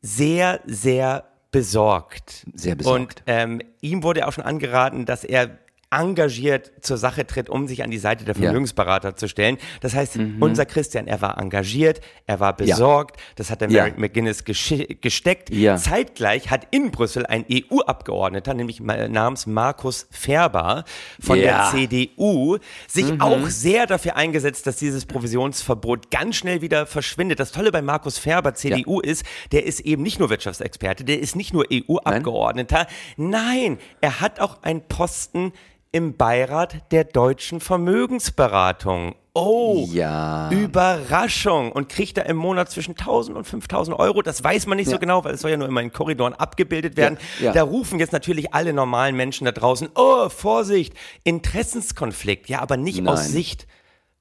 sehr, 0.00 0.60
sehr 0.64 1.24
besorgt. 1.50 2.46
Sehr 2.54 2.74
besorgt. 2.74 3.00
Und 3.00 3.22
ähm, 3.26 3.60
ihm 3.82 4.02
wurde 4.02 4.26
auch 4.26 4.32
schon 4.32 4.44
angeraten, 4.44 5.04
dass 5.04 5.24
er 5.24 5.58
engagiert 5.90 6.70
zur 6.82 6.96
Sache 6.98 7.26
tritt, 7.26 7.48
um 7.48 7.66
sich 7.66 7.82
an 7.82 7.90
die 7.90 7.98
Seite 7.98 8.24
der 8.24 8.34
Vermögensberater 8.34 9.10
ja. 9.10 9.16
zu 9.16 9.28
stellen. 9.28 9.58
Das 9.80 9.94
heißt, 9.94 10.16
mhm. 10.16 10.36
unser 10.40 10.66
Christian, 10.66 11.06
er 11.06 11.20
war 11.20 11.38
engagiert, 11.38 12.00
er 12.26 12.40
war 12.40 12.56
besorgt, 12.56 13.16
ja. 13.16 13.26
das 13.36 13.50
hat 13.50 13.60
der 13.60 13.70
ja. 13.70 13.82
Merrick 13.82 13.98
McGuinness 13.98 14.44
gesteckt. 14.44 15.50
Ja. 15.50 15.76
Zeitgleich 15.76 16.50
hat 16.50 16.66
in 16.70 16.90
Brüssel 16.90 17.26
ein 17.26 17.44
EU-Abgeordneter, 17.50 18.54
nämlich 18.54 18.80
namens 18.80 19.46
Markus 19.46 20.06
Ferber 20.10 20.84
von 21.20 21.38
der 21.38 21.70
CDU, 21.72 22.58
sich 22.86 23.12
mhm. 23.12 23.20
auch 23.20 23.48
sehr 23.48 23.86
dafür 23.86 24.16
eingesetzt, 24.16 24.66
dass 24.66 24.76
dieses 24.76 25.06
Provisionsverbot 25.06 26.10
ganz 26.10 26.36
schnell 26.36 26.62
wieder 26.62 26.86
verschwindet. 26.86 27.40
Das 27.40 27.52
Tolle 27.52 27.72
bei 27.72 27.82
Markus 27.82 28.18
Ferber, 28.18 28.54
CDU, 28.54 29.00
ist, 29.00 29.24
der 29.52 29.66
ist 29.66 29.80
eben 29.80 30.02
nicht 30.02 30.18
nur 30.18 30.30
Wirtschaftsexperte, 30.30 31.04
der 31.04 31.20
ist 31.20 31.36
nicht 31.36 31.52
nur 31.52 31.66
EU-Abgeordneter, 31.72 32.86
Nein. 33.16 33.50
Nein, 33.50 33.78
er 34.00 34.20
hat 34.20 34.40
auch 34.40 34.62
einen 34.62 34.86
Posten 34.86 35.52
im 35.92 36.16
Beirat 36.16 36.92
der 36.92 37.04
deutschen 37.04 37.60
Vermögensberatung. 37.60 39.16
Oh, 39.32 39.86
ja. 39.90 40.50
Überraschung. 40.50 41.72
Und 41.72 41.88
kriegt 41.88 42.18
er 42.18 42.26
im 42.26 42.36
Monat 42.36 42.70
zwischen 42.70 42.92
1000 42.92 43.36
und 43.36 43.44
5000 43.44 43.98
Euro. 43.98 44.22
Das 44.22 44.42
weiß 44.42 44.66
man 44.66 44.76
nicht 44.76 44.86
ja. 44.86 44.92
so 44.92 44.98
genau, 44.98 45.24
weil 45.24 45.34
es 45.34 45.40
soll 45.40 45.50
ja 45.50 45.56
nur 45.56 45.68
immer 45.68 45.82
in 45.82 45.92
Korridoren 45.92 46.34
abgebildet 46.34 46.96
werden. 46.96 47.18
Ja. 47.40 47.52
Da 47.52 47.62
rufen 47.62 47.98
jetzt 47.98 48.12
natürlich 48.12 48.54
alle 48.54 48.72
normalen 48.72 49.16
Menschen 49.16 49.44
da 49.44 49.52
draußen, 49.52 49.88
oh, 49.94 50.28
Vorsicht, 50.28 50.94
Interessenskonflikt. 51.24 52.48
Ja, 52.48 52.60
aber 52.60 52.76
nicht 52.76 53.00
Nein. 53.00 53.08
aus 53.08 53.28
Sicht 53.28 53.66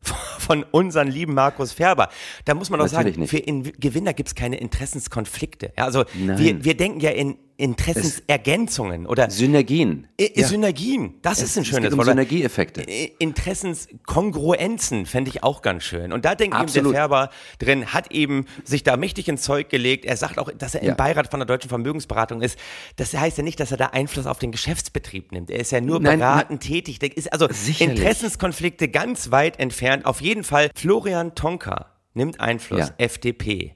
von 0.39 0.63
unseren 0.63 1.07
lieben 1.07 1.33
Markus 1.33 1.71
Färber. 1.71 2.09
Da 2.45 2.53
muss 2.53 2.69
man 2.69 2.79
auch 2.79 2.85
Natürlich 2.85 3.15
sagen, 3.15 3.19
nicht. 3.21 3.29
für 3.29 3.37
in 3.37 3.63
Gewinner 3.63 4.13
gibt 4.13 4.29
es 4.29 4.35
keine 4.35 4.57
Interessenskonflikte. 4.57 5.73
Ja, 5.77 5.85
also 5.85 6.05
wir, 6.13 6.63
wir 6.63 6.77
denken 6.77 6.99
ja 6.99 7.11
in 7.11 7.37
Interessensergänzungen 7.59 9.05
oder 9.05 9.29
Synergien. 9.29 10.07
Ja. 10.17 10.47
Synergien, 10.47 11.15
das 11.21 11.39
es, 11.39 11.49
ist 11.49 11.57
ein 11.57 11.65
schönes 11.65 11.91
Wort. 11.91 11.99
Um 11.99 12.05
Synergieeffekte. 12.05 12.81
Interessenskongruenzen 12.81 15.05
fände 15.05 15.29
ich 15.29 15.43
auch 15.43 15.61
ganz 15.61 15.83
schön. 15.83 16.13
Und 16.13 16.23
da 16.23 16.35
denkt 16.35 16.57
eben 16.57 16.71
der 16.71 16.85
Färber 16.85 17.29
drin, 17.59 17.93
hat 17.93 18.13
eben 18.13 18.45
sich 18.63 18.83
da 18.83 18.95
mächtig 18.95 19.27
ins 19.27 19.41
Zeug 19.41 19.67
gelegt. 19.67 20.05
Er 20.05 20.15
sagt 20.15 20.39
auch, 20.39 20.49
dass 20.51 20.73
er 20.73 20.83
ja. 20.83 20.91
im 20.91 20.95
Beirat 20.95 21.31
von 21.31 21.41
der 21.41 21.47
Deutschen 21.47 21.67
Vermögensberatung 21.67 22.41
ist. 22.41 22.57
Das 22.95 23.13
heißt 23.13 23.37
ja 23.37 23.43
nicht, 23.43 23.59
dass 23.59 23.71
er 23.71 23.77
da 23.77 23.87
Einfluss 23.87 24.25
auf 24.25 24.39
den 24.39 24.53
Geschäftsbetrieb 24.53 25.33
nimmt. 25.33 25.51
Er 25.51 25.59
ist 25.59 25.71
ja 25.71 25.81
nur 25.81 25.99
Nein, 25.99 26.19
beratend 26.19 26.63
tätig. 26.63 26.99
Der 26.99 27.15
ist 27.15 27.33
also 27.33 27.49
sicherlich. 27.51 27.97
Interessenskonflikte 27.97 28.87
ganz 28.87 29.31
weit 29.31 29.59
entfernt. 29.59 30.05
Auf 30.05 30.21
jeden 30.21 30.45
Fall 30.45 30.69
Florian 30.75 31.35
Tonka 31.35 31.87
nimmt 32.13 32.39
Einfluss, 32.39 32.87
ja. 32.87 32.93
FDP. 32.97 33.75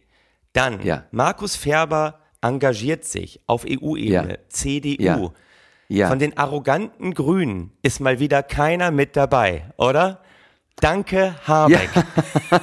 Dann 0.54 0.80
Markus 1.12 1.58
Färber 1.58 2.23
engagiert 2.44 3.06
sich 3.06 3.42
auf 3.48 3.66
EU-Ebene, 3.66 4.34
ja. 4.34 4.50
CDU. 4.50 5.04
Ja. 5.04 5.32
Ja. 5.90 6.08
Von 6.08 6.18
den 6.18 6.38
arroganten 6.38 7.14
Grünen 7.14 7.72
ist 7.82 8.00
mal 8.00 8.20
wieder 8.20 8.42
keiner 8.42 8.90
mit 8.90 9.16
dabei, 9.16 9.66
oder? 9.78 10.22
Danke, 10.78 11.36
Habeck. 11.46 11.90
Ja. 11.94 12.62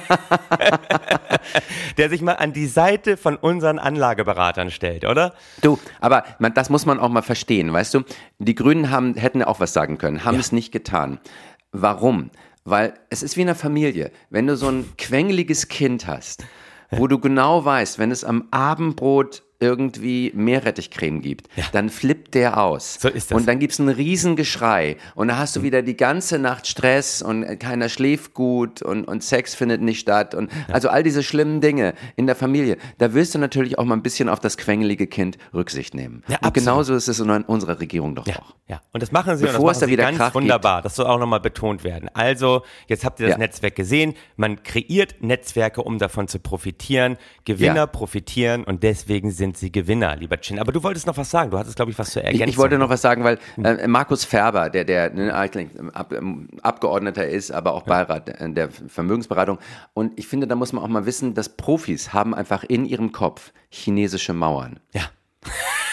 Der 1.97 2.09
sich 2.09 2.21
mal 2.21 2.33
an 2.33 2.51
die 2.53 2.67
Seite 2.67 3.17
von 3.17 3.35
unseren 3.37 3.79
Anlageberatern 3.79 4.69
stellt, 4.69 5.05
oder? 5.05 5.33
Du, 5.61 5.79
aber 5.99 6.25
man, 6.39 6.53
das 6.53 6.69
muss 6.69 6.85
man 6.85 6.99
auch 6.99 7.09
mal 7.09 7.21
verstehen, 7.21 7.71
weißt 7.71 7.93
du? 7.93 8.01
Die 8.37 8.53
Grünen 8.53 8.91
haben, 8.91 9.15
hätten 9.15 9.41
auch 9.43 9.59
was 9.59 9.73
sagen 9.73 9.97
können, 9.97 10.25
haben 10.25 10.35
ja. 10.35 10.41
es 10.41 10.51
nicht 10.51 10.71
getan. 10.71 11.19
Warum? 11.71 12.31
Weil 12.63 12.93
es 13.09 13.23
ist 13.23 13.37
wie 13.37 13.41
in 13.41 13.47
einer 13.47 13.55
Familie. 13.55 14.11
Wenn 14.29 14.45
du 14.45 14.55
so 14.55 14.67
ein 14.67 14.85
quengeliges 14.97 15.67
Kind 15.67 16.05
hast, 16.05 16.43
wo 16.91 17.07
du 17.07 17.17
genau 17.17 17.63
weißt, 17.63 17.97
wenn 17.97 18.11
es 18.11 18.23
am 18.23 18.49
Abendbrot 18.51 19.43
irgendwie 19.61 20.31
Meerrettichcreme 20.33 21.21
gibt, 21.21 21.47
ja. 21.55 21.63
dann 21.71 21.89
flippt 21.89 22.33
der 22.33 22.61
aus. 22.61 22.97
So 22.99 23.07
ist 23.07 23.31
das. 23.31 23.37
Und 23.37 23.47
dann 23.47 23.59
gibt's 23.59 23.79
ein 23.79 23.89
Riesengeschrei. 23.89 24.97
Und 25.15 25.29
dann 25.29 25.37
hast 25.37 25.55
du 25.55 25.63
wieder 25.63 25.81
die 25.81 25.95
ganze 25.95 26.39
Nacht 26.39 26.67
Stress 26.67 27.21
und 27.21 27.59
keiner 27.59 27.87
schläft 27.87 28.33
gut 28.33 28.81
und, 28.81 29.05
und 29.05 29.23
Sex 29.23 29.55
findet 29.55 29.81
nicht 29.81 29.99
statt. 29.99 30.35
Und 30.35 30.51
ja. 30.51 30.73
also 30.73 30.89
all 30.89 31.03
diese 31.03 31.23
schlimmen 31.23 31.61
Dinge 31.61 31.93
in 32.15 32.27
der 32.27 32.35
Familie. 32.35 32.77
Da 32.97 33.13
willst 33.13 33.35
du 33.35 33.39
natürlich 33.39 33.77
auch 33.77 33.85
mal 33.85 33.95
ein 33.95 34.03
bisschen 34.03 34.29
auf 34.29 34.39
das 34.39 34.57
quengelige 34.57 35.07
Kind 35.07 35.37
Rücksicht 35.53 35.93
nehmen. 35.93 36.23
Ja, 36.27 36.39
und 36.43 36.53
genauso 36.53 36.95
ist 36.95 37.07
es 37.07 37.19
in 37.19 37.29
unserer 37.29 37.79
Regierung 37.79 38.15
doch 38.15 38.27
ja. 38.27 38.37
auch. 38.37 38.55
Ja, 38.67 38.81
und 38.93 39.03
das 39.03 39.11
machen 39.11 39.37
sie 39.37 39.45
Bevor 39.45 39.59
und 39.59 39.67
das 39.67 39.77
es 39.77 39.81
da 39.81 39.87
wieder 39.87 40.11
ganz 40.11 40.33
wunderbar. 40.33 40.77
Gibt. 40.77 40.85
Das 40.85 40.95
soll 40.95 41.05
auch 41.05 41.19
nochmal 41.19 41.41
betont 41.41 41.83
werden. 41.83 42.09
Also, 42.13 42.63
jetzt 42.87 43.03
habt 43.03 43.19
ihr 43.19 43.27
das 43.27 43.37
Netzwerk 43.37 43.75
gesehen. 43.75 44.13
Man 44.37 44.63
kreiert 44.63 45.15
Netzwerke, 45.19 45.83
um 45.83 45.99
davon 45.99 46.27
zu 46.27 46.39
profitieren. 46.39 47.17
Gewinner 47.45 47.85
profitieren 47.87 48.63
und 48.63 48.83
deswegen 48.83 49.31
sind 49.31 49.50
sind 49.51 49.57
sie 49.57 49.71
Gewinner, 49.71 50.15
lieber 50.15 50.39
Chin. 50.39 50.59
Aber 50.59 50.71
du 50.71 50.81
wolltest 50.81 51.07
noch 51.07 51.17
was 51.17 51.29
sagen. 51.29 51.51
Du 51.51 51.57
hattest, 51.57 51.75
glaube 51.75 51.91
ich, 51.91 51.99
was 51.99 52.11
zu 52.11 52.23
ergänzen. 52.23 52.43
Ich, 52.43 52.49
ich 52.51 52.57
wollte 52.57 52.77
noch 52.77 52.89
was 52.89 53.01
sagen, 53.01 53.23
weil 53.23 53.37
äh, 53.61 53.87
Markus 53.87 54.23
Färber, 54.23 54.69
der, 54.69 54.85
der 54.85 55.09
ne, 55.11 55.33
Ab, 55.93 56.13
ähm, 56.13 56.47
Abgeordneter 56.61 57.27
ist, 57.27 57.51
aber 57.51 57.73
auch 57.73 57.83
Beirat 57.83 58.31
der 58.39 58.69
Vermögensberatung. 58.69 59.59
Und 59.93 60.17
ich 60.17 60.27
finde, 60.27 60.47
da 60.47 60.55
muss 60.55 60.71
man 60.71 60.83
auch 60.83 60.87
mal 60.87 61.05
wissen, 61.05 61.33
dass 61.33 61.49
Profis 61.49 62.13
haben 62.13 62.33
einfach 62.33 62.63
in 62.63 62.85
ihrem 62.85 63.11
Kopf 63.11 63.51
chinesische 63.69 64.33
Mauern. 64.33 64.79
Ja. 64.93 65.03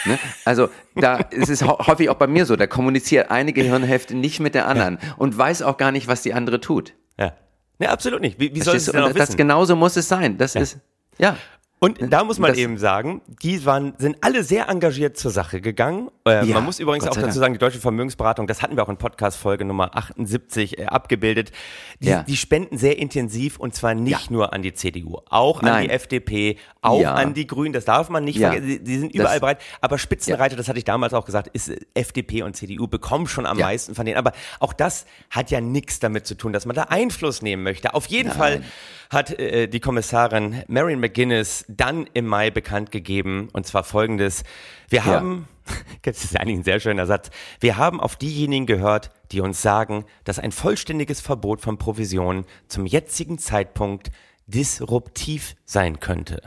Ne? 0.05 0.19
Also 0.45 0.69
da 0.95 1.17
ist 1.17 1.49
es 1.49 1.63
häufig 1.65 2.09
auch 2.11 2.17
bei 2.17 2.29
mir 2.29 2.47
so, 2.47 2.55
da 2.55 2.69
kommuniziert 2.69 3.31
eine 3.31 3.53
Gehirnhälfte 3.53 4.15
nicht 4.15 4.39
mit 4.39 4.55
der 4.55 4.69
anderen 4.69 4.99
ja. 5.03 5.15
und 5.17 5.37
weiß 5.37 5.63
auch 5.63 5.77
gar 5.79 5.91
nicht, 5.91 6.07
was 6.07 6.23
die 6.23 6.33
andere 6.35 6.61
tut. 6.61 6.95
Ja. 7.19 7.33
Ne, 7.81 7.91
absolut 7.91 8.21
nicht. 8.21 8.39
Wie, 8.39 8.55
wie 8.55 8.61
soll 8.61 8.77
es 8.77 8.85
denn 8.85 9.01
auch 9.01 9.09
wissen? 9.09 9.19
Das 9.19 9.37
genauso 9.37 9.75
muss 9.75 9.97
es 9.97 10.09
sein. 10.09 10.39
Das 10.39 10.55
ja. 10.55 10.61
ist 10.61 10.79
ja. 11.19 11.37
Und 11.81 12.13
da 12.13 12.25
muss 12.25 12.41
man 12.41 12.51
das, 12.51 12.59
eben 12.59 12.77
sagen, 12.77 13.21
die 13.43 13.65
waren, 13.65 13.95
sind 13.99 14.19
alle 14.21 14.43
sehr 14.43 14.69
engagiert 14.69 15.17
zur 15.17 15.31
Sache 15.31 15.61
gegangen. 15.61 16.11
Äh, 16.27 16.45
ja, 16.45 16.55
man 16.55 16.65
muss 16.65 16.81
übrigens 16.81 17.07
auch 17.07 17.15
dazu 17.15 17.39
sagen, 17.39 17.55
die 17.55 17.59
Deutsche 17.59 17.79
Vermögensberatung, 17.79 18.49
das 18.49 18.63
hatten 18.63 18.77
wir 18.77 18.83
auch 18.83 18.89
in 18.89 18.97
Podcast-Folge 18.97 19.65
Nummer 19.65 19.97
78 19.97 20.79
äh, 20.79 20.87
abgebildet, 20.87 21.53
die, 22.01 22.09
ja. 22.09 22.25
die, 22.25 22.37
spenden 22.37 22.79
sehr 22.79 22.99
intensiv 22.99 23.61
und 23.61 23.77
zwar 23.77 23.95
nicht 23.95 24.27
ja. 24.27 24.33
nur 24.33 24.53
an 24.53 24.63
die 24.63 24.75
CDU, 24.75 25.19
auch 25.31 25.63
Nein. 25.63 25.73
an 25.73 25.83
die 25.85 25.91
FDP, 25.91 26.57
auch 26.83 27.05
an 27.05 27.35
die 27.35 27.47
Grünen, 27.47 27.73
das 27.73 27.85
darf 27.85 28.09
man 28.09 28.25
nicht 28.25 28.41
vergessen, 28.41 28.85
die, 28.85 28.99
sind 28.99 29.15
überall 29.15 29.35
das, 29.35 29.41
bereit. 29.41 29.59
Aber 29.81 29.99
Spitzenreiter, 29.99 30.57
das 30.57 30.69
hatte 30.69 30.79
ich 30.79 30.85
damals 30.85 31.15
auch 31.15 31.25
gesagt, 31.25 31.49
ist 31.53 31.69
äh, 31.69 31.79
FDP 31.95 32.43
und 32.43 32.57
CDU 32.57 32.89
bekommen 32.89 33.29
schon 33.29 33.47
am 33.47 33.59
meisten 33.59 33.95
von 33.95 34.05
denen. 34.05 34.17
Aber 34.17 34.33
auch 34.59 34.73
das 34.73 35.07
hat 35.31 35.53
ja 35.53 35.61
nichts 35.61 36.01
damit 36.01 36.27
zu 36.27 36.35
tun, 36.35 36.53
dass 36.53 36.67
man 36.67 36.75
da 36.75 36.85
Einfluss 36.85 37.41
nehmen 37.41 37.63
möchte. 37.63 37.95
Auf 37.95 38.07
jeden 38.07 38.31
Nein. 38.31 38.39
Fall 38.39 38.63
hat 39.11 39.39
äh, 39.39 39.69
die 39.69 39.81
Kommissarin 39.81 40.63
Marion 40.67 41.01
McGuinness 41.01 41.65
dann 41.69 42.09
im 42.15 42.27
Mai 42.27 42.51
bekannt 42.51 42.91
gegeben, 42.91 43.49
und 43.53 43.67
zwar 43.67 43.85
folgendes. 43.85 44.43
Wir 44.89 45.05
haben, 45.05 45.47
ja. 45.69 45.75
das 46.03 46.25
ist 46.25 46.37
eigentlich 46.37 46.59
ein 46.59 46.65
sehr 46.65 46.81
schöner 46.81 47.07
Satz, 47.07 47.31
wir 47.61 47.77
haben 47.77 48.01
auf 48.01 48.17
diejenigen 48.17 48.67
gehört, 48.67 49.11
die 49.31 49.41
uns 49.41 49.63
sagen, 49.63 50.05
dass 50.25 50.39
ein 50.39 50.51
vollständiges 50.51 51.21
Verbot 51.21 51.61
von 51.61 51.79
Provisionen 51.79 52.47
zum 52.67 52.87
jetzigen 52.87 53.39
Zeitpunkt 53.39 54.11
disruptiv 54.47 55.55
sein 55.65 56.01
könnte. 56.01 56.41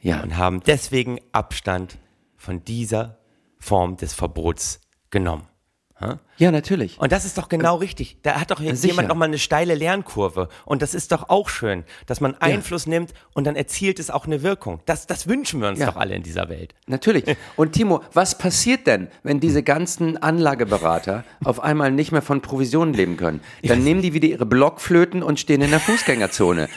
Ja. 0.00 0.22
Und 0.22 0.36
haben 0.36 0.60
deswegen 0.60 1.18
Abstand 1.32 1.98
von 2.36 2.62
dieser 2.64 3.18
Form 3.58 3.96
des 3.96 4.14
Verbots 4.14 4.80
genommen. 5.10 5.48
Ja, 6.36 6.52
natürlich. 6.52 6.98
Und 7.00 7.10
das 7.10 7.24
ist 7.24 7.36
doch 7.38 7.48
genau 7.48 7.76
äh, 7.76 7.80
richtig. 7.80 8.18
Da 8.22 8.40
hat 8.40 8.52
doch 8.52 8.60
jetzt 8.60 8.82
sicher. 8.82 8.92
jemand 8.92 9.08
nochmal 9.08 9.28
eine 9.28 9.38
steile 9.38 9.74
Lernkurve. 9.74 10.48
Und 10.64 10.82
das 10.82 10.94
ist 10.94 11.10
doch 11.10 11.28
auch 11.28 11.48
schön, 11.48 11.84
dass 12.06 12.20
man 12.20 12.36
Einfluss 12.36 12.84
ja. 12.84 12.90
nimmt 12.90 13.12
und 13.34 13.44
dann 13.44 13.56
erzielt 13.56 13.98
es 13.98 14.10
auch 14.10 14.26
eine 14.26 14.42
Wirkung. 14.42 14.80
Das, 14.86 15.06
das 15.08 15.26
wünschen 15.26 15.60
wir 15.60 15.68
uns 15.68 15.80
ja. 15.80 15.86
doch 15.86 15.96
alle 15.96 16.14
in 16.14 16.22
dieser 16.22 16.48
Welt. 16.48 16.74
Natürlich. 16.86 17.24
Und 17.56 17.72
Timo, 17.72 18.02
was 18.12 18.38
passiert 18.38 18.86
denn, 18.86 19.08
wenn 19.24 19.40
diese 19.40 19.64
ganzen 19.64 20.16
Anlageberater 20.16 21.24
auf 21.42 21.60
einmal 21.60 21.90
nicht 21.90 22.12
mehr 22.12 22.22
von 22.22 22.40
Provisionen 22.40 22.94
leben 22.94 23.16
können? 23.16 23.40
Dann 23.64 23.82
nehmen 23.82 24.02
die 24.02 24.14
wieder 24.14 24.28
ihre 24.28 24.46
Blockflöten 24.46 25.24
und 25.24 25.40
stehen 25.40 25.60
in 25.60 25.70
der 25.70 25.80
Fußgängerzone. 25.80 26.68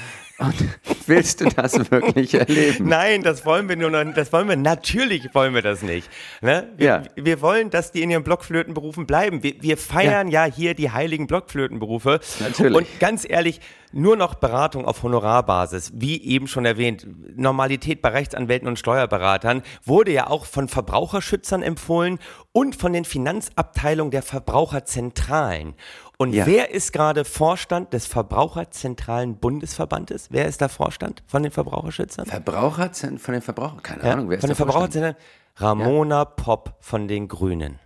Und 0.41 0.55
willst 1.07 1.41
du 1.41 1.45
das 1.45 1.91
wirklich 1.91 2.33
erleben? 2.33 2.87
Nein, 2.87 3.21
das 3.21 3.45
wollen 3.45 3.69
wir 3.69 3.75
nur 3.75 3.91
noch, 3.91 4.03
das 4.13 4.33
wollen 4.33 4.49
wir, 4.49 4.55
natürlich 4.55 5.33
wollen 5.35 5.53
wir 5.53 5.61
das 5.61 5.83
nicht. 5.83 6.09
Ne? 6.41 6.67
Wir, 6.77 6.85
ja. 6.85 7.03
wir 7.15 7.41
wollen, 7.41 7.69
dass 7.69 7.91
die 7.91 8.01
in 8.01 8.09
ihren 8.09 8.23
Blockflötenberufen 8.23 9.05
bleiben. 9.05 9.43
Wir, 9.43 9.61
wir 9.61 9.77
feiern 9.77 10.29
ja. 10.29 10.45
ja. 10.45 10.53
hier 10.53 10.73
die 10.73 10.91
heiligen 10.91 11.27
Blockflötenberufe. 11.27 12.19
Natürlich. 12.39 12.75
Und 12.75 12.99
ganz 12.99 13.27
ehrlich, 13.29 13.61
nur 13.93 14.15
noch 14.15 14.35
Beratung 14.35 14.85
auf 14.85 15.03
Honorarbasis, 15.03 15.91
wie 15.95 16.23
eben 16.23 16.47
schon 16.47 16.65
erwähnt, 16.65 17.05
Normalität 17.37 18.01
bei 18.01 18.09
Rechtsanwälten 18.09 18.67
und 18.67 18.79
Steuerberatern 18.79 19.63
wurde 19.83 20.11
ja 20.11 20.27
auch 20.27 20.45
von 20.45 20.69
Verbraucherschützern 20.69 21.61
empfohlen 21.61 22.19
und 22.53 22.75
von 22.75 22.93
den 22.93 23.05
Finanzabteilungen 23.05 24.11
der 24.11 24.23
Verbraucherzentralen. 24.23 25.75
Und 26.21 26.33
ja. 26.33 26.45
wer 26.45 26.69
ist 26.69 26.93
gerade 26.93 27.25
Vorstand 27.25 27.93
des 27.93 28.05
Verbraucherzentralen 28.05 29.37
Bundesverbandes? 29.37 30.27
Wer 30.29 30.45
ist 30.45 30.61
da 30.61 30.67
Vorstand 30.67 31.23
von 31.25 31.41
den 31.41 31.51
Verbraucherschützern? 31.51 32.27
Verbraucherzentren 32.27 33.17
von 33.17 33.33
den 33.33 33.41
Verbrauchern? 33.41 33.81
Keine 33.81 34.03
ja, 34.03 34.13
Ahnung, 34.13 34.29
wer 34.29 34.37
ist 34.37 34.41
Von 34.41 34.51
den 34.51 34.55
Verbraucherzentren? 34.55 35.15
Ramona 35.55 36.19
ja. 36.19 36.25
Popp 36.25 36.75
von 36.79 37.07
den 37.07 37.27
Grünen. 37.27 37.79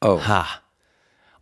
Oh. 0.00 0.20
Ha. 0.24 0.46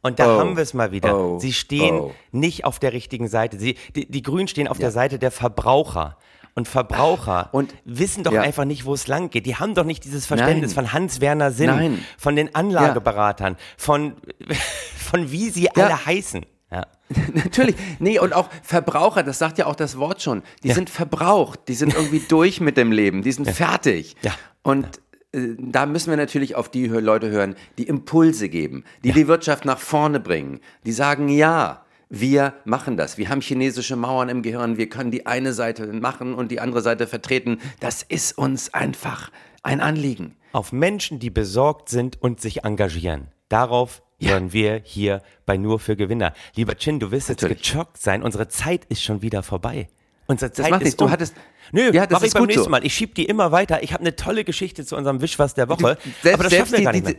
Und 0.00 0.18
da 0.18 0.36
oh, 0.36 0.38
haben 0.38 0.56
wir 0.56 0.62
es 0.62 0.72
mal 0.72 0.90
wieder. 0.90 1.18
Oh, 1.18 1.38
Sie 1.38 1.52
stehen 1.52 2.00
oh. 2.00 2.14
nicht 2.32 2.64
auf 2.64 2.78
der 2.78 2.94
richtigen 2.94 3.28
Seite. 3.28 3.58
Sie, 3.58 3.76
die, 3.94 4.10
die 4.10 4.22
Grünen 4.22 4.48
stehen 4.48 4.68
auf 4.68 4.78
der 4.78 4.92
Seite 4.92 5.18
der 5.18 5.30
Verbraucher. 5.30 6.16
Und 6.54 6.68
Verbraucher 6.68 7.48
und, 7.52 7.74
wissen 7.84 8.24
doch 8.24 8.32
ja. 8.32 8.42
einfach 8.42 8.64
nicht, 8.64 8.84
wo 8.84 8.94
es 8.94 9.06
lang 9.06 9.30
geht. 9.30 9.46
Die 9.46 9.56
haben 9.56 9.74
doch 9.74 9.84
nicht 9.84 10.04
dieses 10.04 10.26
Verständnis 10.26 10.74
Nein. 10.74 10.86
von 10.86 10.92
Hans-Werner 10.92 11.52
Sinn, 11.52 11.66
Nein. 11.66 12.04
von 12.18 12.36
den 12.36 12.54
Anlageberatern, 12.54 13.56
von, 13.76 14.14
von 14.96 15.30
wie 15.30 15.50
sie 15.50 15.70
alle 15.70 16.04
heißen. 16.04 16.44
Ja. 16.70 16.86
Natürlich. 17.34 17.76
Nee, 17.98 18.18
und 18.18 18.32
auch 18.32 18.48
Verbraucher, 18.62 19.22
das 19.22 19.38
sagt 19.38 19.58
ja 19.58 19.66
auch 19.66 19.74
das 19.74 19.98
Wort 19.98 20.22
schon. 20.22 20.42
Die 20.62 20.68
ja. 20.68 20.74
sind 20.74 20.90
verbraucht, 20.90 21.60
die 21.68 21.74
sind 21.74 21.94
irgendwie 21.94 22.20
durch 22.28 22.60
mit 22.60 22.76
dem 22.76 22.92
Leben, 22.92 23.22
die 23.22 23.32
sind 23.32 23.46
ja. 23.46 23.52
fertig. 23.52 24.16
Ja. 24.22 24.32
Und 24.62 24.86
äh, 25.32 25.56
da 25.58 25.86
müssen 25.86 26.10
wir 26.10 26.16
natürlich 26.16 26.54
auf 26.54 26.68
die 26.68 26.86
Leute 26.86 27.30
hören, 27.30 27.56
die 27.78 27.84
Impulse 27.84 28.48
geben, 28.48 28.84
die 29.02 29.12
die 29.12 29.26
Wirtschaft 29.26 29.64
nach 29.64 29.78
vorne 29.78 30.20
bringen, 30.20 30.60
die 30.86 30.92
sagen, 30.92 31.28
ja, 31.28 31.84
wir 32.10 32.54
machen 32.64 32.96
das. 32.96 33.18
Wir 33.18 33.28
haben 33.28 33.40
chinesische 33.40 33.94
Mauern 33.94 34.28
im 34.28 34.42
Gehirn. 34.42 34.76
Wir 34.76 34.88
können 34.88 35.12
die 35.12 35.26
eine 35.26 35.52
Seite 35.52 35.86
machen 35.86 36.34
und 36.34 36.50
die 36.50 36.60
andere 36.60 36.82
Seite 36.82 37.06
vertreten. 37.06 37.60
Das 37.78 38.02
ist 38.02 38.36
uns 38.36 38.74
einfach 38.74 39.30
ein 39.62 39.80
Anliegen. 39.80 40.34
Auf 40.52 40.72
Menschen, 40.72 41.20
die 41.20 41.30
besorgt 41.30 41.88
sind 41.88 42.20
und 42.20 42.40
sich 42.40 42.64
engagieren. 42.64 43.28
Darauf 43.48 44.02
ja. 44.18 44.30
hören 44.30 44.52
wir 44.52 44.80
hier 44.84 45.22
bei 45.46 45.56
Nur 45.56 45.78
für 45.78 45.94
Gewinner. 45.94 46.34
Lieber 46.56 46.76
Chin, 46.76 46.98
du 46.98 47.12
wirst 47.12 47.28
jetzt 47.28 47.46
gechockt 47.46 47.98
sein. 47.98 48.24
Unsere 48.24 48.48
Zeit 48.48 48.84
ist 48.86 49.02
schon 49.04 49.22
wieder 49.22 49.44
vorbei. 49.44 49.88
Unsere 50.26 50.50
Zeit 50.50 50.66
das 50.66 50.70
macht 50.70 50.82
ist 50.82 50.86
nichts. 50.86 51.00
Um. 51.00 51.06
Du 51.06 51.12
hattest, 51.12 51.34
Nö, 51.70 51.92
ja, 51.92 52.06
das 52.06 52.18
mach 52.18 52.26
ich 52.26 52.32
beim 52.32 52.46
nächsten 52.46 52.64
so. 52.64 52.70
Mal. 52.70 52.84
Ich 52.84 52.94
schieb 52.94 53.14
die 53.14 53.24
immer 53.24 53.52
weiter. 53.52 53.84
Ich 53.84 53.92
habe 53.92 54.00
eine 54.00 54.16
tolle 54.16 54.42
Geschichte 54.42 54.84
zu 54.84 54.96
unserem 54.96 55.20
Wischwas 55.20 55.54
der 55.54 55.68
Woche. 55.68 55.96
Du, 56.02 56.10
selbst, 56.22 56.34
aber 56.34 56.44
das 56.44 56.54
schaffen 56.54 56.72
wir 56.72 56.84
gar 56.84 56.92
nicht 56.92 57.04
mehr. 57.04 57.14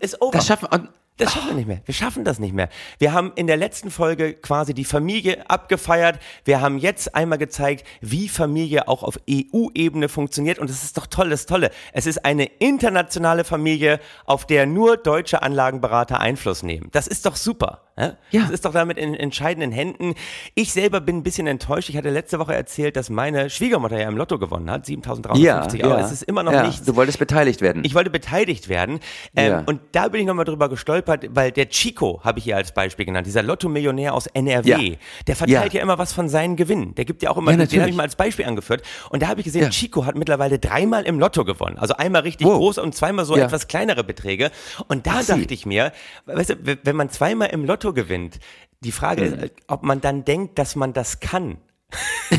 Ist 0.00 0.20
over. 0.20 0.32
Das 0.32 0.48
schaffen, 0.48 0.66
das 1.22 1.32
schaffen 1.32 1.48
wir 1.50 1.54
nicht 1.54 1.68
mehr. 1.68 1.80
Wir 1.84 1.94
schaffen 1.94 2.24
das 2.24 2.38
nicht 2.38 2.52
mehr. 2.52 2.68
Wir 2.98 3.12
haben 3.12 3.32
in 3.36 3.46
der 3.46 3.56
letzten 3.56 3.90
Folge 3.90 4.34
quasi 4.34 4.74
die 4.74 4.84
Familie 4.84 5.48
abgefeiert. 5.48 6.18
Wir 6.44 6.60
haben 6.60 6.78
jetzt 6.78 7.14
einmal 7.14 7.38
gezeigt, 7.38 7.86
wie 8.00 8.28
Familie 8.28 8.88
auch 8.88 9.02
auf 9.02 9.20
EU-Ebene 9.30 10.08
funktioniert. 10.08 10.58
Und 10.58 10.68
das 10.68 10.82
ist 10.82 10.96
doch 10.96 11.06
toll, 11.06 11.30
das 11.30 11.46
Tolle. 11.46 11.70
Es 11.92 12.06
ist 12.06 12.24
eine 12.24 12.44
internationale 12.44 13.44
Familie, 13.44 14.00
auf 14.24 14.46
der 14.46 14.66
nur 14.66 14.96
deutsche 14.96 15.42
Anlagenberater 15.42 16.18
Einfluss 16.18 16.62
nehmen. 16.62 16.88
Das 16.92 17.06
ist 17.06 17.24
doch 17.26 17.36
super. 17.36 17.91
Ja? 18.30 18.42
Das 18.42 18.50
ist 18.50 18.64
doch 18.64 18.72
damit 18.72 18.98
in 18.98 19.14
entscheidenden 19.14 19.72
Händen. 19.72 20.14
Ich 20.54 20.72
selber 20.72 21.00
bin 21.00 21.18
ein 21.18 21.22
bisschen 21.22 21.46
enttäuscht. 21.46 21.88
Ich 21.88 21.96
hatte 21.96 22.10
letzte 22.10 22.38
Woche 22.38 22.54
erzählt, 22.54 22.96
dass 22.96 23.10
meine 23.10 23.50
Schwiegermutter 23.50 24.00
ja 24.00 24.08
im 24.08 24.16
Lotto 24.16 24.38
gewonnen 24.38 24.70
hat. 24.70 24.86
7.350 24.86 25.36
ja, 25.38 25.62
Euro. 25.84 25.98
Ja. 25.98 26.00
Es 26.04 26.12
ist 26.12 26.22
immer 26.22 26.42
noch 26.42 26.52
ja. 26.52 26.66
nichts. 26.66 26.84
Du 26.84 26.96
wolltest 26.96 27.18
beteiligt 27.18 27.60
werden. 27.60 27.84
Ich 27.84 27.94
wollte 27.94 28.10
beteiligt 28.10 28.68
werden. 28.68 29.00
Ähm, 29.36 29.50
ja. 29.50 29.62
Und 29.66 29.80
da 29.92 30.08
bin 30.08 30.20
ich 30.20 30.26
nochmal 30.26 30.44
drüber 30.44 30.68
gestolpert, 30.68 31.26
weil 31.30 31.52
der 31.52 31.68
Chico, 31.68 32.20
habe 32.24 32.38
ich 32.38 32.44
hier 32.44 32.56
als 32.56 32.72
Beispiel 32.72 33.06
genannt, 33.06 33.26
dieser 33.26 33.42
Lotto-Millionär 33.42 34.14
aus 34.14 34.26
NRW, 34.26 34.96
der 35.26 35.36
verteilt 35.36 35.72
ja. 35.72 35.82
immer 35.82 35.98
was 35.98 36.12
von 36.12 36.28
seinen 36.28 36.56
Gewinnen. 36.56 36.94
Der 36.94 37.04
gibt 37.04 37.22
ja 37.22 37.30
auch 37.30 37.38
immer, 37.38 37.56
den 37.56 37.80
habe 37.80 37.90
ich 37.90 37.96
mal 37.96 38.04
als 38.04 38.16
Beispiel 38.16 38.46
angeführt. 38.46 38.82
Und 39.10 39.22
da 39.22 39.28
habe 39.28 39.40
ich 39.40 39.44
gesehen, 39.44 39.70
Chico 39.70 40.06
hat 40.06 40.16
mittlerweile 40.16 40.58
dreimal 40.58 41.04
im 41.04 41.18
Lotto 41.18 41.44
gewonnen. 41.44 41.78
Also 41.78 41.94
einmal 41.94 42.22
richtig 42.22 42.46
wow. 42.46 42.56
groß 42.56 42.78
und 42.78 42.94
zweimal 42.94 43.24
so 43.24 43.36
etwas 43.36 43.68
kleinere 43.68 44.04
Beträge. 44.04 44.50
Und 44.88 45.06
da 45.06 45.20
Ach, 45.20 45.26
dachte 45.26 45.54
ich 45.54 45.66
mir, 45.66 45.92
weißt 46.26 46.50
du, 46.50 46.78
wenn 46.82 46.96
man 46.96 47.10
zweimal 47.10 47.48
im 47.48 47.64
Lotto 47.64 47.91
gewinnt, 47.92 48.38
die 48.80 48.92
Frage 48.92 49.24
ist, 49.24 49.52
ob 49.68 49.82
man 49.82 50.00
dann 50.00 50.24
denkt, 50.24 50.58
dass 50.58 50.76
man 50.76 50.92
das 50.92 51.20
kann. 51.20 51.58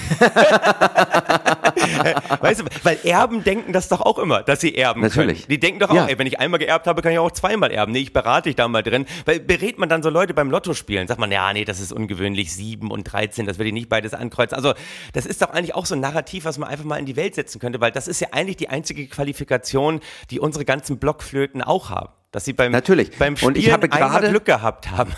weißt 2.40 2.62
du, 2.62 2.66
weil 2.84 2.98
Erben 3.04 3.44
denken 3.44 3.74
das 3.74 3.88
doch 3.88 4.02
auch 4.02 4.18
immer, 4.18 4.42
dass 4.42 4.62
sie 4.62 4.76
erben 4.76 5.02
Natürlich. 5.02 5.42
können. 5.42 5.50
Die 5.50 5.60
denken 5.60 5.80
doch 5.80 5.92
auch, 5.92 5.96
ja. 5.96 6.08
ey, 6.08 6.18
wenn 6.18 6.26
ich 6.26 6.40
einmal 6.40 6.60
geerbt 6.60 6.88
habe, 6.88 7.04
kann 7.04 7.12
ich 7.12 7.20
auch 7.20 7.32
zweimal 7.32 7.72
erben. 7.72 7.92
Nee, 7.92 8.00
ich 8.00 8.14
berate 8.14 8.50
dich 8.50 8.56
da 8.56 8.68
mal 8.68 8.82
drin. 8.82 9.06
Weil 9.26 9.40
berät 9.40 9.78
man 9.78 9.90
dann 9.90 10.02
so 10.02 10.10
Leute 10.10 10.34
beim 10.34 10.50
Lotto 10.50 10.74
spielen, 10.74 11.08
sagt 11.08 11.20
man, 11.20 11.32
ja, 11.32 11.54
nee, 11.54 11.66
das 11.66 11.80
ist 11.80 11.92
ungewöhnlich, 11.92 12.54
7 12.54 12.90
und 12.90 13.04
13, 13.04 13.46
das 13.46 13.60
will 13.60 13.68
ich 13.68 13.74
nicht 13.74 13.90
beides 13.90 14.16
ankreuzen. 14.16 14.56
Also, 14.56 14.74
das 15.14 15.28
ist 15.28 15.42
doch 15.42 15.52
eigentlich 15.52 15.76
auch 15.76 15.86
so 15.86 15.94
ein 15.96 16.02
Narrativ, 16.02 16.46
was 16.46 16.58
man 16.58 16.70
einfach 16.70 16.86
mal 16.86 16.98
in 16.98 17.06
die 17.06 17.16
Welt 17.16 17.36
setzen 17.36 17.60
könnte, 17.60 17.80
weil 17.80 17.92
das 17.92 18.08
ist 18.08 18.20
ja 18.20 18.30
eigentlich 18.32 18.58
die 18.58 18.70
einzige 18.70 19.06
Qualifikation, 19.08 20.00
die 20.32 20.40
unsere 20.40 20.66
ganzen 20.66 20.98
Blockflöten 20.98 21.62
auch 21.62 21.92
haben. 21.92 22.10
Dass 22.32 22.46
sie 22.46 22.54
beim, 22.54 22.72
Natürlich. 22.72 23.16
beim 23.20 23.38
Spielen 23.38 23.50
und 23.50 23.58
ich 23.60 23.72
habe 23.72 23.88
grade, 23.88 24.30
Glück 24.30 24.46
gehabt 24.46 24.90
haben. 24.90 25.14